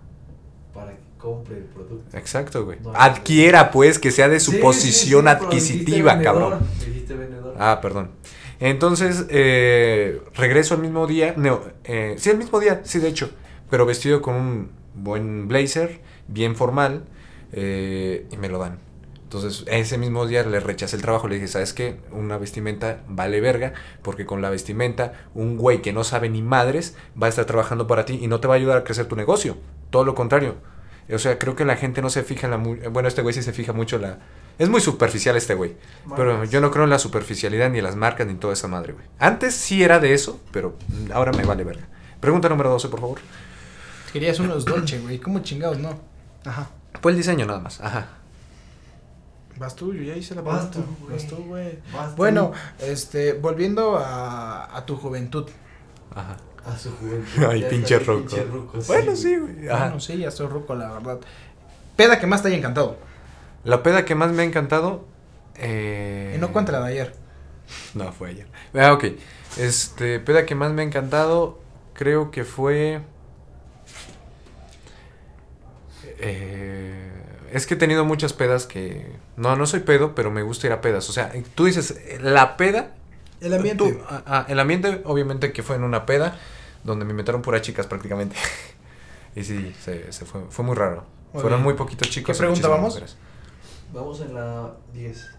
[0.74, 2.16] para que compre el producto.
[2.16, 2.78] exacto, güey.
[2.80, 6.60] No, Adquiera, pues, que sea de su Sí, posición sí, adquisitiva, cabrón.
[7.08, 7.54] vendedor.
[7.58, 8.10] Ah, perdón.
[8.58, 11.34] Entonces, eh, regreso al mismo día.
[11.36, 13.30] No, eh, sí, el mismo día, sí, de hecho.
[13.70, 17.04] Pero vestido con un buen blazer, bien formal,
[17.52, 18.78] eh, y me lo dan.
[19.22, 21.28] Entonces, ese mismo día le rechacé el trabajo.
[21.28, 22.00] Le dije, ¿sabes qué?
[22.10, 26.96] Una vestimenta vale verga, porque con la vestimenta, un güey que no sabe ni madres
[27.20, 29.14] va a estar trabajando para ti y no te va a ayudar a crecer tu
[29.16, 29.56] negocio.
[29.90, 30.56] Todo lo contrario.
[31.12, 32.58] O sea, creo que la gente no se fija en la...
[32.58, 34.18] mu- Bueno, este güey sí se fija mucho en la...
[34.58, 35.74] Es muy superficial este güey.
[36.16, 36.50] Pero Marcas.
[36.50, 39.04] yo no creo en la superficialidad ni en las marcas ni toda esa madre, güey.
[39.18, 40.76] Antes sí era de eso, pero
[41.12, 41.88] ahora me vale verga.
[42.20, 43.18] Pregunta número 12, por favor.
[44.12, 45.18] Querías unos Dolce, güey.
[45.18, 45.98] ¿Cómo chingados, no?
[46.44, 46.68] Ajá.
[47.00, 47.80] Fue el diseño nada más.
[47.80, 48.08] Ajá.
[49.56, 50.90] Vas tú, yo ya hice la Vas pregunta.
[50.98, 51.16] tú, güey.
[51.16, 51.78] Vas tú, güey.
[51.92, 52.16] Vas tú.
[52.16, 55.46] Bueno, este, volviendo a, a tu juventud.
[56.14, 56.36] Ajá.
[56.66, 57.44] A su juventud.
[57.48, 58.36] Ay, pinche ruco.
[58.86, 59.68] Bueno, sí, güey.
[59.68, 59.84] Ajá.
[59.84, 61.20] Bueno, sí, ya estoy ruco, la verdad.
[61.96, 62.96] Peda que más te haya encantado.
[63.64, 65.04] La peda que más me ha encantado.
[65.56, 66.34] Eh...
[66.36, 67.14] Y no cuenta la de ayer.
[67.94, 68.46] No, fue ayer.
[68.74, 69.04] Ah, ok.
[69.58, 71.58] Este, peda que más me ha encantado,
[71.94, 73.00] creo que fue...
[76.22, 77.10] Eh,
[77.52, 79.12] es que he tenido muchas pedas que...
[79.36, 81.08] No, no soy pedo, pero me gusta ir a pedas.
[81.08, 82.94] O sea, tú dices, eh, la peda...
[83.40, 83.92] El ambiente.
[83.92, 86.38] tú- ah, ah, el ambiente, obviamente, que fue en una peda,
[86.84, 88.36] donde me inventaron puras chicas prácticamente.
[89.36, 91.04] y sí, se, se fue, fue muy raro.
[91.32, 91.64] Muy Fueron bien.
[91.64, 92.36] muy poquitos chicos.
[92.36, 92.94] ¿Qué pregunta muchísimas vamos?
[92.94, 93.16] mujeres.
[93.92, 95.30] Vamos en la 10.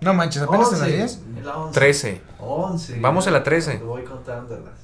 [0.00, 1.20] No manches, apenas en 11, 10.
[1.38, 1.80] En la 11.
[1.80, 2.20] 13.
[2.40, 3.00] 11.
[3.00, 3.78] Vamos a la 13.
[3.78, 4.74] Te voy contándolas.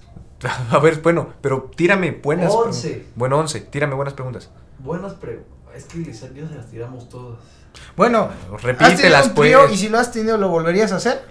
[0.71, 2.89] A ver, bueno, pero tírame buenas Once.
[2.89, 3.13] preguntas.
[3.17, 3.61] Bueno, 11.
[3.63, 4.51] Tírame buenas preguntas.
[4.79, 5.51] Buenas preguntas.
[5.75, 7.39] Es que ya se las tiramos todas.
[7.97, 9.55] Bueno, ¿has tenido Repítelas, pues.
[9.73, 11.23] y si lo has tenido, ¿lo volverías a hacer?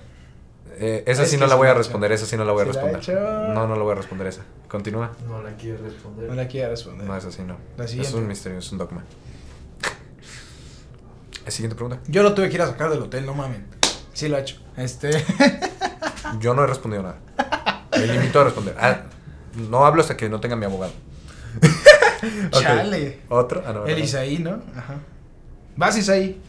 [0.81, 2.65] Eh, esa Es sí no la voy a responder, esa sí no la voy a
[2.65, 3.17] Sí la he responder.
[3.17, 3.53] hecho.
[3.53, 4.43] No, no la voy a responder esa.
[4.69, 5.11] Continúa.
[5.27, 6.29] No la quiero responder.
[6.29, 7.05] No la quiero responder.
[7.05, 7.57] No, esa sí no.
[7.77, 9.03] La Es un misterio, es un dogma.
[11.45, 11.99] La siguiente pregunta.
[12.07, 13.65] Yo lo tuve que ir a sacar del hotel, no mamen.
[14.13, 14.57] Sí lo ha hecho.
[14.77, 15.11] Este.
[16.39, 17.17] Yo no he respondido nada.
[17.91, 18.75] Me limito a responder.
[18.79, 19.01] Ah,
[19.69, 20.93] no hablo hasta que no tenga mi abogado.
[22.51, 22.61] Ok.
[22.61, 23.21] Chale.
[23.29, 23.63] ¿Otro?
[23.65, 24.03] Ah, no, El no.
[24.03, 24.61] Isaí, ¿no?
[24.75, 24.95] Ajá.
[25.77, 26.41] Vas, Isaí.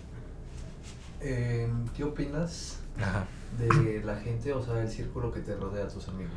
[1.21, 3.25] Eh, ¿Qué opinas Ajá.
[3.69, 6.33] De la gente, o sea, el círculo que te rodea, tus amigos?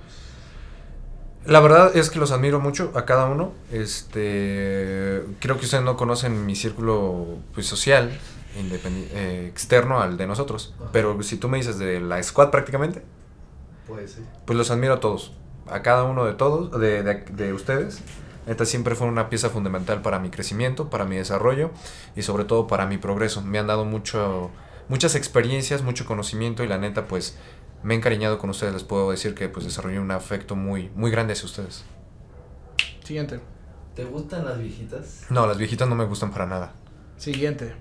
[1.46, 3.52] La verdad es que los admiro mucho a cada uno.
[3.72, 8.12] Este, creo que ustedes no conocen mi círculo pues, social,
[8.56, 10.74] eh, externo al de nosotros.
[10.80, 10.90] Ajá.
[10.94, 13.04] Pero si tú me dices de la squad prácticamente,
[13.88, 14.24] Puede ser.
[14.46, 15.34] pues los admiro a todos.
[15.70, 18.00] A cada uno de todos, de, de, de ustedes.
[18.46, 21.72] Esta siempre fue una pieza fundamental para mi crecimiento, para mi desarrollo
[22.16, 23.42] y sobre todo para mi progreso.
[23.42, 24.50] Me han dado mucho,
[24.90, 27.38] muchas experiencias, mucho conocimiento y la neta pues
[27.84, 28.74] me he encariñado con ustedes.
[28.74, 31.84] Les puedo decir que pues desarrollé un afecto muy, muy grande hacia ustedes.
[33.04, 33.40] Siguiente.
[33.96, 35.26] ¿Te gustan las viejitas?
[35.30, 36.74] No, las viejitas no me gustan para nada.
[37.18, 37.76] Siguiente.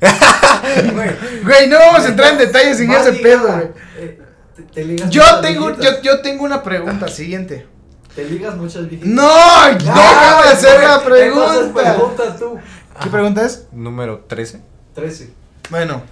[1.44, 3.42] Güey, no vamos a entrar en detalles sin Más ese ligada.
[3.42, 3.70] pedo, güey.
[3.98, 4.22] Eh,
[4.56, 7.08] te, te ligas Yo muchas tengo, yo, yo tengo una pregunta.
[7.08, 7.66] Siguiente.
[8.14, 9.08] Te ligas muchas viejitas.
[9.12, 9.22] ¡No!
[9.28, 11.96] Ah, ¡Déjame hacer la Entonces pregunta!
[11.96, 12.58] pregunta tú.
[13.02, 13.68] ¿Qué pregunta es?
[13.72, 14.60] Número 13.
[14.94, 15.32] 13.
[15.70, 16.02] Bueno,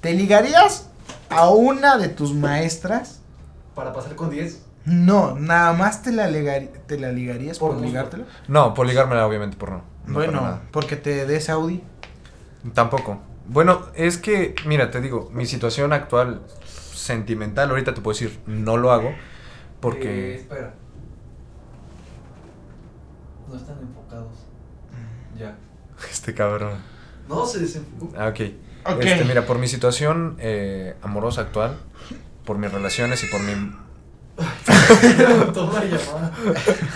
[0.00, 0.88] ¿te ligarías
[1.30, 3.20] a una de tus maestras?
[3.74, 4.62] Para pasar con 10.
[4.84, 8.24] No, nada más te la, ligari- te la ligarías por, ligártela.
[8.48, 9.82] No, por ligármela obviamente por no.
[10.06, 11.82] no bueno, porque te des Audi.
[12.74, 13.20] Tampoco.
[13.46, 16.42] Bueno, es que, mira, te digo, mi situación actual
[16.94, 19.16] sentimental, ahorita te puedo decir, no lo hago, Eh,
[19.80, 20.34] porque...
[20.36, 20.74] espera.
[23.48, 24.32] No están enfocados.
[25.38, 25.56] Ya.
[26.10, 26.78] Este cabrón.
[27.28, 28.12] No se desenfocó.
[28.18, 28.40] Ah, ok.
[29.00, 31.76] Este, mira, por mi situación eh, amorosa actual,
[32.44, 33.52] por mis relaciones y por mi...
[35.52, 36.32] Toma la llamada.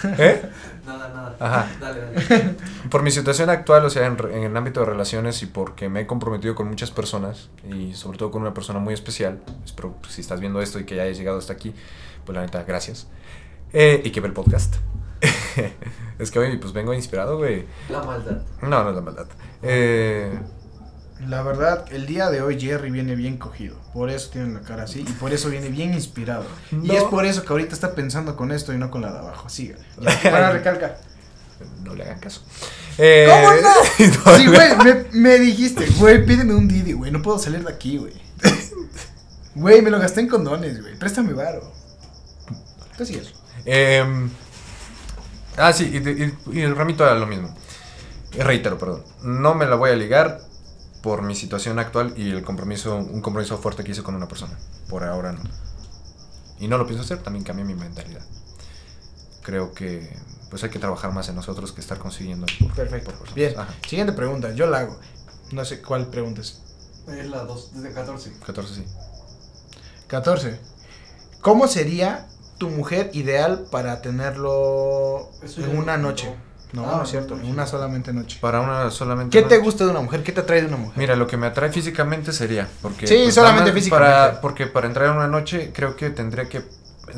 [0.18, 0.42] ¿Eh?
[0.86, 1.36] Nada, nada.
[1.38, 1.68] Ajá.
[1.80, 2.54] Dale, dale.
[2.90, 6.00] Por mi situación actual, o sea, en, en el ámbito de relaciones y porque me
[6.00, 10.14] he comprometido con muchas personas y sobre todo con una persona muy especial, espero pues,
[10.14, 11.74] si estás viendo esto y que ya hayas llegado hasta aquí,
[12.24, 13.06] pues la neta, gracias.
[13.72, 14.76] Eh, y que ve el podcast.
[16.18, 17.66] es que hoy pues vengo inspirado, güey.
[17.88, 18.42] La maldad.
[18.62, 19.26] No, no es la maldad.
[19.62, 20.38] Eh,
[21.28, 23.76] La verdad, el día de hoy Jerry viene bien cogido.
[23.94, 26.44] Por eso tiene la cara así y por eso viene bien inspirado.
[26.70, 26.92] Y No.
[26.94, 29.48] es por eso que ahorita está pensando con esto y no con la de abajo.
[29.48, 29.82] Sígale.
[30.22, 30.98] Ya, Para recalca.
[31.82, 32.42] no le hagan caso.
[32.98, 33.72] Eh, ¿Cómo no?
[33.96, 34.10] Sí,
[34.44, 34.76] no, güey,
[35.12, 37.10] me, me dijiste, güey, pídeme un Didi, güey.
[37.10, 38.12] No puedo salir de aquí, güey.
[39.54, 40.98] Güey, me lo gasté en condones, güey.
[40.98, 41.72] Préstame varo.
[42.98, 43.32] Tú sigues.
[43.64, 44.28] Em,
[45.56, 45.96] ah, sí, y,
[46.54, 47.56] y- y el ramito era lo mismo.
[48.32, 49.02] Reitero, perdón.
[49.22, 50.40] No me la voy a ligar
[51.02, 54.58] por mi situación actual y el compromiso, un compromiso fuerte que hice con una persona.
[54.88, 55.42] Por ahora no.
[56.58, 58.24] Y no lo pienso hacer, también cambié mi mentalidad.
[59.42, 60.16] Creo que
[60.50, 63.12] pues hay que trabajar más en nosotros que estar consiguiendo por, Perfecto.
[63.12, 63.32] por.
[63.34, 63.58] Bien.
[63.58, 64.52] Ajá, Siguiente pregunta.
[64.52, 64.98] Yo la hago.
[65.52, 66.62] No sé cuál preguntas.
[67.08, 68.32] Es la 2, desde 14.
[68.44, 68.84] 14 sí.
[70.08, 70.58] 14.
[71.40, 72.26] ¿Cómo sería
[72.58, 76.34] tu mujer ideal para tenerlo Eso en una noche?
[76.72, 77.34] No, Ah, no es cierto.
[77.34, 78.38] una solamente noche.
[78.40, 79.40] Para una solamente.
[79.40, 80.22] ¿Qué te gusta de una mujer?
[80.22, 80.98] ¿Qué te atrae de una mujer?
[80.98, 82.68] Mira, lo que me atrae físicamente sería.
[82.82, 84.12] Porque, Sí, solamente nada más físicamente.
[84.14, 86.62] Para, porque para entrar en una noche, creo que tendría que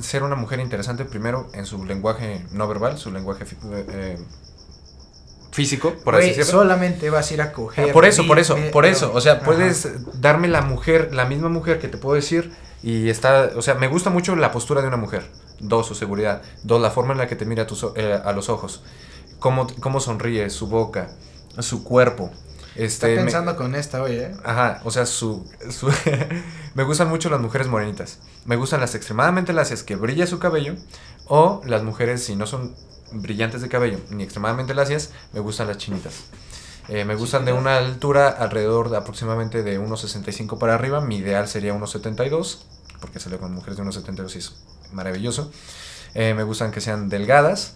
[0.00, 4.18] ser una mujer interesante primero en su lenguaje no verbal, su lenguaje fi- eh,
[5.50, 6.60] físico, por así decirlo.
[6.60, 7.90] solamente vas a ir a coger.
[7.90, 9.10] Ah, Por eso, por eso, por eso.
[9.14, 9.44] O sea, ajá.
[9.44, 9.88] puedes
[10.20, 12.52] darme la mujer, la misma mujer que te puedo decir.
[12.82, 15.26] Y está, o sea, me gusta mucho la postura de una mujer.
[15.58, 16.42] Dos, su seguridad.
[16.62, 18.82] Dos, la forma en la que te mira a, tus o- eh, a los ojos.
[19.38, 21.10] Cómo, cómo sonríe, su boca,
[21.60, 22.30] su cuerpo.
[22.74, 24.26] Está Este, me- pensando con esta, oye.
[24.26, 24.36] ¿eh?
[24.44, 25.44] Ajá, o sea, su...
[25.70, 25.90] su-
[26.74, 28.18] me gustan mucho las mujeres morenitas.
[28.44, 30.74] Me gustan las extremadamente lacias que brilla su cabello.
[31.26, 32.74] O las mujeres, si no son
[33.12, 36.14] brillantes de cabello ni extremadamente lacias, me gustan las chinitas.
[36.88, 41.00] Eh, me gustan de una altura alrededor de aproximadamente de 1,65 para arriba.
[41.00, 42.58] Mi ideal sería 1,72.
[43.00, 44.54] Porque salió con mujeres de 1,72 y es
[44.92, 45.50] maravilloso.
[46.14, 47.74] Eh, me gustan que sean delgadas,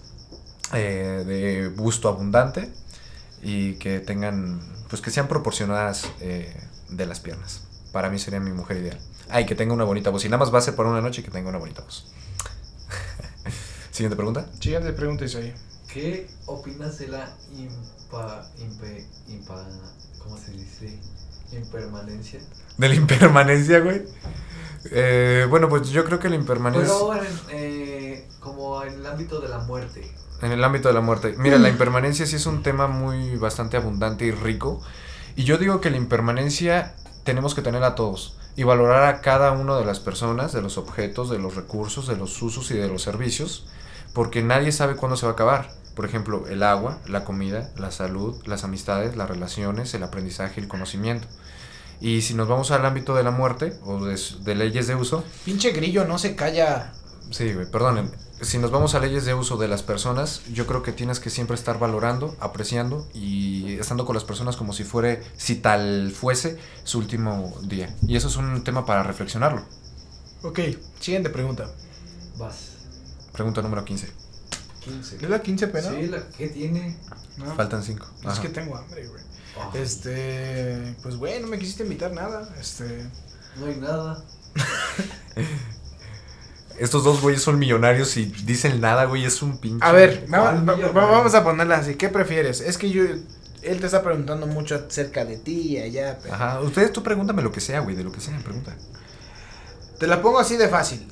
[0.73, 2.73] eh, de busto abundante
[3.43, 6.55] y que tengan, pues que sean proporcionadas eh,
[6.89, 7.63] de las piernas.
[7.93, 8.99] Para mí sería mi mujer ideal.
[9.29, 10.25] Ay, que tenga una bonita voz.
[10.25, 12.13] Y nada más va a ser por una noche que tenga una bonita voz.
[13.91, 14.47] Siguiente pregunta.
[14.61, 15.53] Siguiente pregunta, Isaí.
[15.93, 19.63] ¿Qué opinas de la impa, impe, impa,
[20.19, 20.99] ¿cómo se dice?
[21.53, 22.41] Impermanencia.
[22.79, 24.03] De la impermanencia, güey.
[24.91, 26.95] Eh, bueno, pues yo creo que la impermanencia...
[26.95, 27.82] Pero en, eh,
[29.13, 30.11] ámbito de la muerte.
[30.41, 31.35] En el ámbito de la muerte.
[31.39, 34.83] Mira, la impermanencia sí es un tema muy bastante abundante y rico.
[35.37, 36.95] Y yo digo que la impermanencia
[37.25, 40.79] tenemos que tener a todos y valorar a cada una de las personas, de los
[40.79, 43.67] objetos, de los recursos, de los usos y de los servicios,
[44.13, 45.71] porque nadie sabe cuándo se va a acabar.
[45.95, 50.69] Por ejemplo, el agua, la comida, la salud, las amistades, las relaciones, el aprendizaje, el
[50.69, 51.29] conocimiento.
[52.01, 55.23] Y si nos vamos al ámbito de la muerte o de, de leyes de uso,
[55.45, 56.93] Pinche grillo, no se calla.
[57.31, 58.11] Sí, güey, perdonen.
[58.43, 61.31] Si nos vamos a leyes de uso de las personas, yo creo que tienes que
[61.31, 66.59] siempre estar valorando, apreciando y estando con las personas como si fuera, si tal fuese,
[66.83, 67.95] su último día.
[68.03, 69.63] Y eso es un tema para reflexionarlo.
[70.43, 70.59] Ok,
[70.99, 71.71] siguiente pregunta.
[72.37, 72.79] Vas.
[73.33, 74.11] Pregunta número 15.
[74.81, 75.17] 15.
[75.17, 75.91] ¿Es la 15 pena?
[75.91, 76.99] Sí, la que tiene.
[77.37, 78.07] No, Faltan 5.
[78.29, 79.23] Es que tengo hambre, güey.
[79.73, 82.53] Ay, Este, pues güey, no me quisiste invitar nada.
[82.61, 83.09] Este,
[83.57, 84.25] No hay nada.
[86.79, 89.85] Estos dos güeyes son millonarios y dicen nada, güey, es un pinche.
[89.87, 90.93] a ver, ¿Cuál vamos, va- millonario?
[90.95, 91.95] va- vamos a ponerla así.
[91.97, 92.61] ¿Qué prefieres?
[92.61, 96.19] Es que yo, él te está preguntando mucho acerca de ti y allá.
[96.23, 98.75] pero- Ajá, ustedes tú pregúntame lo que sea, güey, de lo que sea, pregunta.
[99.99, 101.07] Te la pongo así de fácil.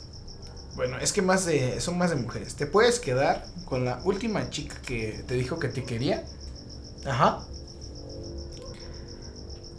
[0.74, 2.54] Bueno, es que más de, son más de mujeres.
[2.56, 6.24] ¿Te puedes quedar con la última chica que te dijo que te quería?
[7.06, 7.40] Ajá.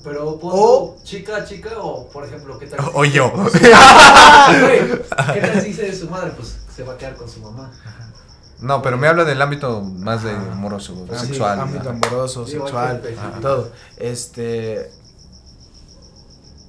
[0.03, 2.79] Pero pon O- chica, chica, o por ejemplo, ¿qué tal?
[2.93, 3.31] O yo.
[5.33, 6.31] ¿Qué tal si dice de su madre?
[6.35, 7.71] Pues se va a quedar con su mamá.
[8.59, 11.59] No, pero me habla del ámbito más de amoroso, Ah, sí, sexual.
[11.59, 11.99] ámbito ajá.
[12.07, 13.01] amoroso, Sí, sexual,
[13.41, 13.71] todo.
[13.97, 14.91] Este.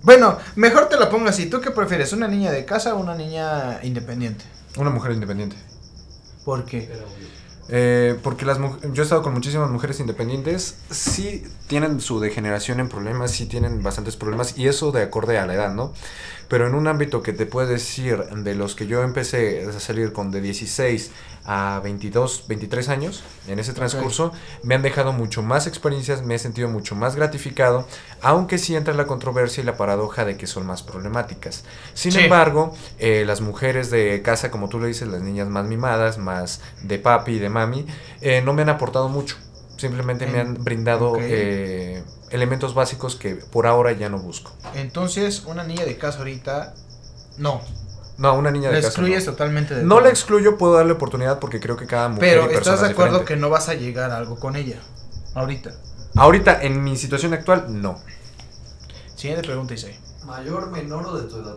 [0.02, 1.46] Bueno, mejor te la pongo así.
[1.48, 2.12] ¿Tú qué prefieres?
[2.12, 4.44] ¿Una niña de casa o una niña independiente?
[4.76, 5.56] Una mujer independiente.
[6.44, 6.88] ¿Por qué?
[6.90, 7.04] Pero,
[7.74, 12.90] Eh, porque las yo he estado con muchísimas mujeres independientes, sí tienen su degeneración en
[12.90, 15.94] problemas, sí tienen bastantes problemas, y eso de acorde a la edad, ¿no?
[16.48, 20.12] Pero en un ámbito que te puedo decir, de los que yo empecé a salir
[20.12, 21.12] con de 16
[21.46, 26.38] a 22, 23 años, en ese transcurso, me han dejado mucho más experiencias, me he
[26.38, 27.88] sentido mucho más gratificado,
[28.22, 31.64] aunque sí entra la controversia y la paradoja de que son más problemáticas.
[31.94, 32.20] Sin Sí.
[32.20, 36.60] embargo, eh, las mujeres de casa, como tú le dices, las niñas más mimadas, más
[36.82, 37.86] de papi y de mami,
[38.20, 39.36] eh, no me han aportado mucho.
[39.76, 44.52] Simplemente me han brindado eh, elementos básicos que por ahora ya no busco.
[44.74, 46.74] Entonces, una niña de casa ahorita.
[47.38, 47.60] No.
[48.18, 48.88] No, una niña La de casa.
[48.88, 49.32] excluyes no.
[49.32, 50.02] totalmente de No todo.
[50.04, 53.18] la excluyo, puedo darle oportunidad porque creo que cada mujer Pero y estás de acuerdo
[53.20, 53.34] diferente.
[53.34, 54.76] que no vas a llegar a algo con ella.
[55.34, 55.72] Ahorita.
[56.14, 57.98] Ahorita, en mi situación actual, no.
[59.16, 59.98] Siguiente pregunta, Isai.
[60.26, 61.56] mayor, menor o de tu edad.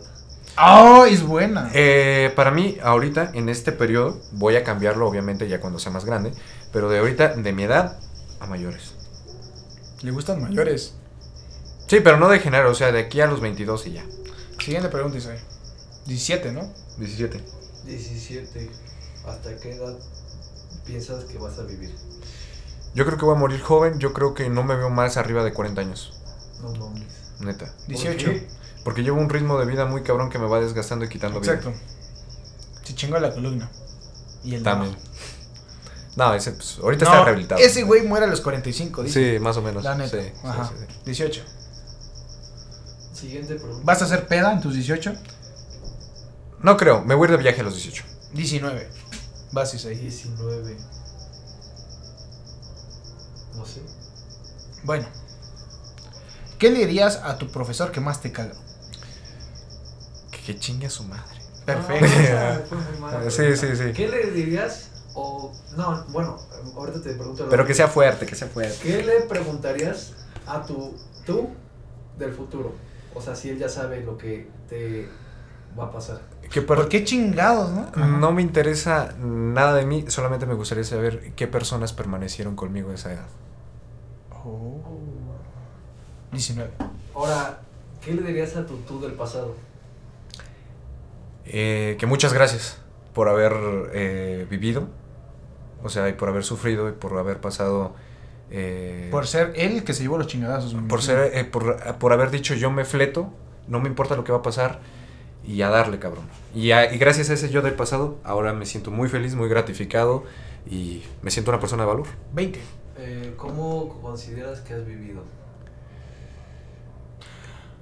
[0.58, 1.06] ¡Oh!
[1.06, 1.70] Es buena.
[1.74, 6.06] Eh, para mí, ahorita, en este periodo, voy a cambiarlo, obviamente, ya cuando sea más
[6.06, 6.32] grande,
[6.72, 8.00] pero de ahorita, de mi edad,
[8.40, 8.94] a mayores.
[10.02, 10.94] Le gustan mayores.
[11.88, 14.06] Sí, pero no de género, o sea, de aquí a los 22 y ya.
[14.64, 15.40] Siguiente pregunta, Isai.
[16.06, 16.72] 17, ¿no?
[16.98, 17.44] 17.
[17.86, 18.70] 17.
[19.28, 19.98] ¿Hasta qué edad
[20.86, 21.94] piensas que vas a vivir?
[22.96, 25.44] Yo creo que voy a morir joven, yo creo que no me veo más arriba
[25.44, 26.14] de 40 años,
[26.62, 27.04] No mames.
[27.42, 27.72] neta.
[27.88, 28.26] 18.
[28.26, 28.48] ¿Por qué?
[28.84, 31.54] Porque llevo un ritmo de vida muy cabrón que me va desgastando y quitando vida.
[31.54, 31.78] Exacto.
[32.84, 33.70] Se chingó la columna.
[34.44, 34.96] Y el También.
[36.16, 37.62] No, ese, pues, ahorita No, está rehabilitado.
[37.62, 39.34] Ese güey muere a los 45, dice.
[39.34, 39.84] Sí, más o menos.
[39.84, 40.18] La neta.
[40.22, 40.70] Sí, sí, Ajá.
[40.70, 40.96] sí, sí.
[41.06, 41.44] 18.
[43.14, 43.82] Siguiente pregunta.
[43.84, 45.14] ¿Vas a hacer peda en tus 18?
[46.62, 48.04] No creo, me voy a ir de viaje a los 18.
[48.34, 48.90] 19.
[49.52, 49.96] Vas, Isai.
[49.96, 50.78] 19.
[53.56, 53.82] No sé.
[54.84, 55.08] Bueno.
[56.60, 58.54] ¿Qué le dirías a tu profesor que más te caga?
[60.32, 61.36] Que, que chingue a su madre.
[61.66, 62.08] Perfecto.
[62.34, 62.60] Ah,
[63.00, 63.92] mala Sí, sí, sí.
[63.94, 66.38] ¿Qué le dirías O, no, bueno,
[66.76, 67.44] ahorita te pregunto.
[67.44, 68.78] lo Pero que sea fuerte, que sea fuerte.
[68.82, 70.14] ¿Qué le preguntarías
[70.46, 70.96] a tu
[71.26, 71.50] tú
[72.18, 72.74] del futuro?
[73.14, 75.08] O sea, si él ya sabe lo que te
[75.78, 76.22] va a pasar.
[76.52, 78.06] Que ¿Por qué chingados, no?
[78.06, 82.96] No me interesa nada de mí, solamente me gustaría saber qué personas permanecieron conmigo a
[82.96, 83.28] esa edad.
[84.46, 84.80] Oh.
[86.32, 86.70] 19.
[87.16, 87.60] Ahora,
[88.04, 89.56] ¿qué le dirías a tu tú del pasado?
[91.46, 92.80] Eh, que muchas gracias
[93.14, 93.54] por haber
[93.94, 94.88] eh, vivido,
[95.84, 97.94] o sea, y por haber sufrido y por haber pasado...
[98.52, 100.76] eh, Por ser él que se llevó los chingadazos.
[100.90, 103.32] por ser eh, por, por haber dicho yo me fleto,
[103.68, 104.80] no me importa lo que va a pasar
[105.48, 106.26] y a darle, cabrón.
[106.56, 109.48] Y, a- y gracias a ese yo del pasado, ahora me siento muy feliz, muy
[109.48, 110.24] gratificado
[110.70, 112.08] y me siento una persona de valor.
[112.34, 112.60] 20.
[112.98, 115.24] Eh, ¿Cómo consideras que has vivido?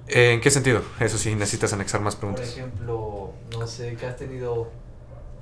[0.06, 0.82] ¿En qué sentido?
[1.00, 2.48] Eso sí, necesitas anexar más Por preguntas.
[2.56, 4.68] ejemplo, no sé, que has tenido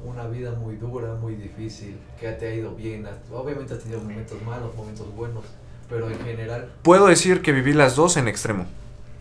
[0.05, 3.07] una vida muy dura, muy difícil, que te ha ido bien.
[3.33, 5.45] Obviamente has tenido momentos malos, momentos buenos,
[5.89, 8.67] pero en general, Puedo decir que viví las dos en extremo.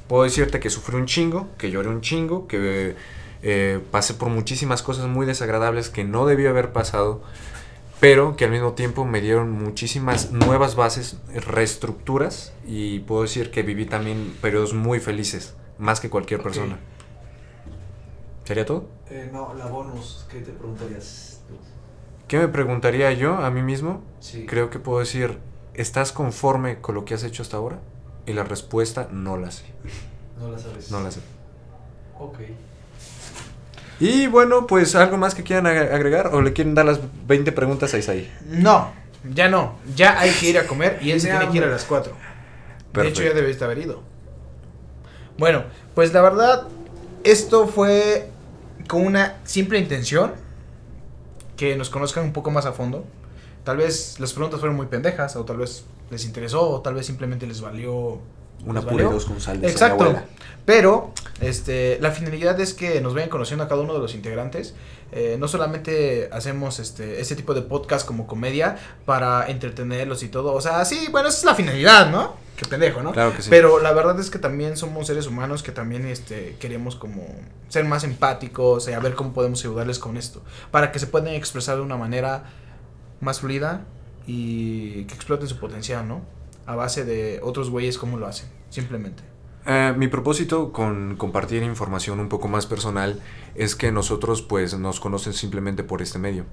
[0.08, 2.96] Puedo decirte que sufrí un chingo, que lloré un chingo, que
[3.42, 7.24] eh, pasé por muchísimas cosas muy desagradables que no debí haber pasado,
[8.02, 13.62] pero que al mismo tiempo me dieron muchísimas nuevas bases, reestructuras, y puedo decir que
[13.62, 16.80] viví también periodos muy felices, más que cualquier persona.
[18.44, 18.90] ¿Sería todo?
[19.08, 21.54] eh, no, la bonus, ¿qué te preguntarías tú?
[22.28, 24.02] ¿Qué me preguntaría yo a mí mismo?
[24.20, 24.48] Sí.
[24.48, 25.38] Creo que puedo decir,
[25.76, 27.82] ¿estás conforme con lo que has hecho hasta ahora?
[28.26, 29.66] Y la respuesta, no la sé.
[30.40, 30.90] No la sabes.
[30.90, 31.20] No la sé.
[32.18, 32.40] Ok.
[34.02, 37.52] Y bueno, pues algo más que quieran ag- agregar o le quieren dar las 20
[37.52, 38.32] preguntas a Isaí.
[38.48, 38.92] No,
[39.34, 39.78] ya no.
[39.96, 42.12] Ya hay que ir a comer y él se tiene que ir a las 4.
[42.94, 44.02] De hecho, ya debiste haber ido.
[45.38, 45.64] Bueno,
[45.96, 46.68] pues la verdad,
[47.24, 48.28] esto fue
[48.88, 50.34] con una simple intención.
[51.56, 53.06] Que nos conozcan un poco más a fondo.
[53.64, 57.06] Tal vez las preguntas fueron muy pendejas, o tal vez les interesó, o tal vez
[57.06, 58.20] simplemente les valió.
[58.66, 60.04] Una pura y dos con sal de Exacto.
[60.04, 60.26] abuela.
[60.66, 64.76] Pero este, la finalidad es que nos vayan conociendo a cada uno de los integrantes.
[65.12, 70.54] Eh, no solamente hacemos este, este tipo de podcast como comedia para entretenerlos y todo.
[70.54, 72.36] O sea, sí, bueno, esa es la finalidad, ¿no?
[72.56, 73.12] Qué pendejo, ¿no?
[73.12, 73.50] Claro que sí.
[73.50, 77.26] Pero la verdad es que también somos seres humanos que también este, queremos como
[77.68, 80.44] ser más empáticos y a ver cómo podemos ayudarles con esto.
[80.70, 82.44] Para que se puedan expresar de una manera
[83.20, 83.82] más fluida
[84.28, 86.22] y que exploten su potencial, ¿no?
[86.66, 89.24] A base de otros güeyes cómo lo hacen, simplemente.
[89.66, 93.20] Eh, mi propósito con compartir información un poco más personal
[93.54, 96.46] es que nosotros pues nos conocen simplemente por este medio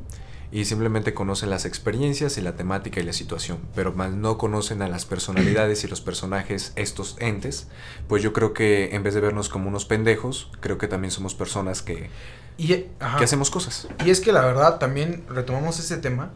[0.51, 4.81] y simplemente conocen las experiencias y la temática y la situación, pero más no conocen
[4.83, 7.69] a las personalidades y los personajes, estos entes,
[8.09, 11.35] pues yo creo que en vez de vernos como unos pendejos, creo que también somos
[11.35, 12.09] personas que,
[12.57, 13.89] Y, que hacemos cosas.
[14.05, 16.31] Y es que la verdad también retomamos este tema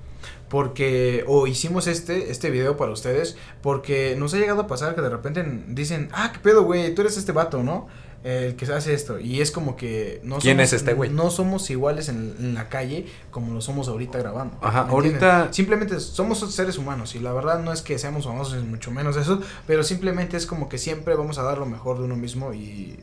[0.53, 5.01] porque o hicimos este este video para ustedes porque nos ha llegado a pasar que
[5.01, 7.89] de repente dicen, "Ah, qué pedo, güey, tú eres este vato, ¿no?"
[8.23, 11.09] El que hace esto y es como que no ¿Quién somos- es este güey?
[11.11, 14.59] No somos iguales en, en la calle como lo somos ahorita grabando.
[14.61, 18.69] Ajá, ahorita- simplemente somos seres humanos y la verdad no es que seamos famosos ni
[18.69, 22.05] mucho menos eso, pero simplemente es como que siempre vamos a dar lo mejor de
[22.05, 22.99] uno mismo y,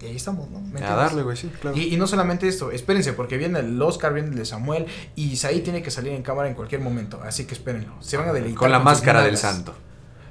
[0.00, 0.60] y ahí estamos, ¿no?
[0.60, 1.76] ¿Me A darle, güey, sí, claro.
[1.76, 4.86] Y, y no solamente esto, espérense, porque viene el Oscar, viene el de Samuel,
[5.16, 7.94] y Isaí tiene que salir en cámara en cualquier momento, así que espérenlo.
[8.00, 8.58] Se van a deleitar.
[8.58, 9.74] Con la máscara del santo.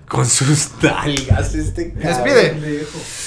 [0.08, 2.86] Con sus nalgas, este Despide.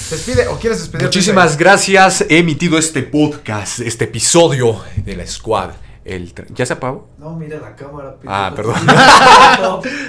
[0.09, 1.05] Despide, o quieres despedirte.
[1.05, 2.25] Muchísimas gracias.
[2.27, 5.71] He emitido este podcast, este episodio de la Squad.
[6.03, 7.09] El ¿Ya se apagó?
[7.19, 8.15] No, mira la cámara.
[8.25, 8.75] Ah, perdón.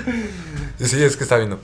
[0.80, 1.60] Sí, es que está viendo.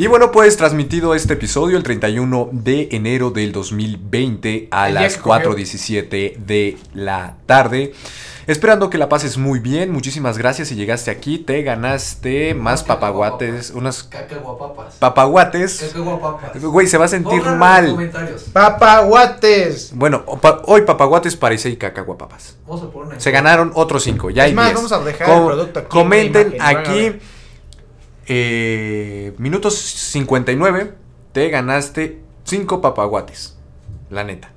[0.00, 5.16] Y bueno, pues transmitido este episodio el 31 de enero del 2020 a El las
[5.16, 5.54] que cogió.
[5.56, 7.92] 4.17 de la tarde.
[8.46, 9.90] Esperando que la pases muy bien.
[9.90, 10.68] Muchísimas gracias.
[10.68, 13.70] Si llegaste aquí, te ganaste más papaguates.
[13.72, 14.94] Unas Cacahuapapas.
[15.00, 15.90] papaguates.
[15.92, 16.62] Cacahuapapas.
[16.62, 18.10] Güey, se va a sentir mal.
[18.52, 19.90] Papaguates.
[19.96, 20.22] Bueno,
[20.66, 22.56] hoy papaguates parece y cacahuapapas.
[22.68, 23.20] Vamos a poner.
[23.20, 24.76] Se ganaron otros cinco, ya Es hay más, 10.
[24.76, 27.12] vamos a dejar Com- el producto aquí, Comenten aquí.
[28.28, 30.92] Eh, minutos 59.
[31.32, 33.56] Te ganaste cinco papaguates.
[34.10, 34.52] La neta.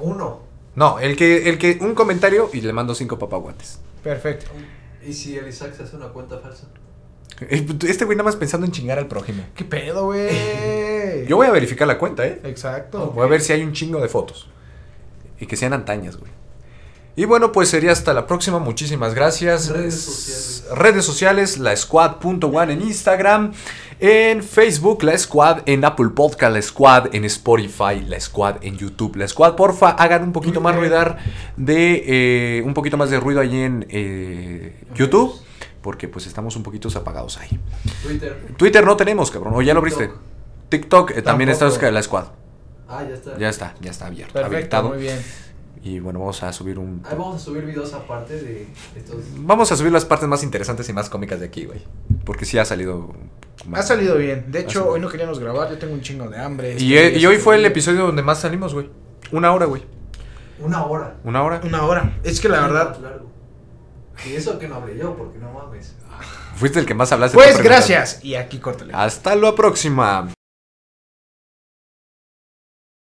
[0.00, 0.42] Uno.
[0.74, 1.78] No, el que, el que.
[1.80, 3.80] Un comentario y le mando cinco papaguates.
[4.02, 4.50] Perfecto.
[5.06, 6.66] ¿Y si el Isaac se hace una cuenta falsa?
[7.48, 9.44] Este güey nada más pensando en chingar al prójimo.
[9.54, 11.26] ¿Qué pedo, güey?
[11.26, 12.40] Yo voy a verificar la cuenta, ¿eh?
[12.44, 13.10] Exacto.
[13.10, 14.48] Voy a ver si hay un chingo de fotos.
[15.40, 16.30] Y que sean antañas, güey.
[17.16, 18.58] Y bueno, pues sería hasta la próxima.
[18.58, 19.68] Muchísimas gracias.
[19.68, 20.64] Redes sociales.
[20.72, 23.52] Redes sociales, la squad.one en Instagram,
[24.00, 29.16] en Facebook, la squad, en Apple Podcast, la squad, en Spotify, la squad, en YouTube,
[29.16, 29.54] la squad.
[29.54, 31.18] Porfa, hagan un poquito más ruidar
[31.56, 32.02] de
[32.58, 35.34] eh, un poquito más de ruido ahí en eh, YouTube,
[35.82, 37.60] porque pues estamos un poquito apagados ahí.
[38.02, 38.54] Twitter.
[38.56, 39.54] Twitter no tenemos, cabrón.
[39.54, 40.10] ¿O ya lo abriste?
[40.70, 41.12] TikTok.
[41.12, 42.24] Eh, también está la squad.
[42.88, 43.38] Ah, ya está.
[43.38, 44.88] Ya está, ya está abierto, Perfecto, habilitado.
[44.90, 45.18] muy bien.
[45.84, 48.66] Y bueno, vamos a subir un Ahí vamos a subir videos aparte de
[48.96, 49.16] estos.
[49.36, 51.82] Vamos a subir las partes más interesantes y más cómicas de aquí, güey.
[52.24, 53.12] Porque sí ha salido.
[53.70, 54.50] Ha salido bien.
[54.50, 55.68] De hecho, hoy no queríamos grabar.
[55.68, 56.76] Yo tengo un chingo de hambre.
[56.78, 58.88] Y, y hoy fue el episodio donde más salimos, güey.
[59.30, 59.84] Una hora, güey.
[60.58, 61.16] Una hora.
[61.22, 61.60] Una hora.
[61.62, 62.18] Una hora.
[62.24, 62.92] Es que la verdad.
[62.92, 63.30] Más largo.
[64.26, 65.96] Y eso que no hablé yo, porque no mames.
[66.56, 67.36] Fuiste el que más hablaste.
[67.36, 68.24] Pues gracias.
[68.24, 68.94] Y aquí córtale.
[68.94, 70.33] Hasta la próxima.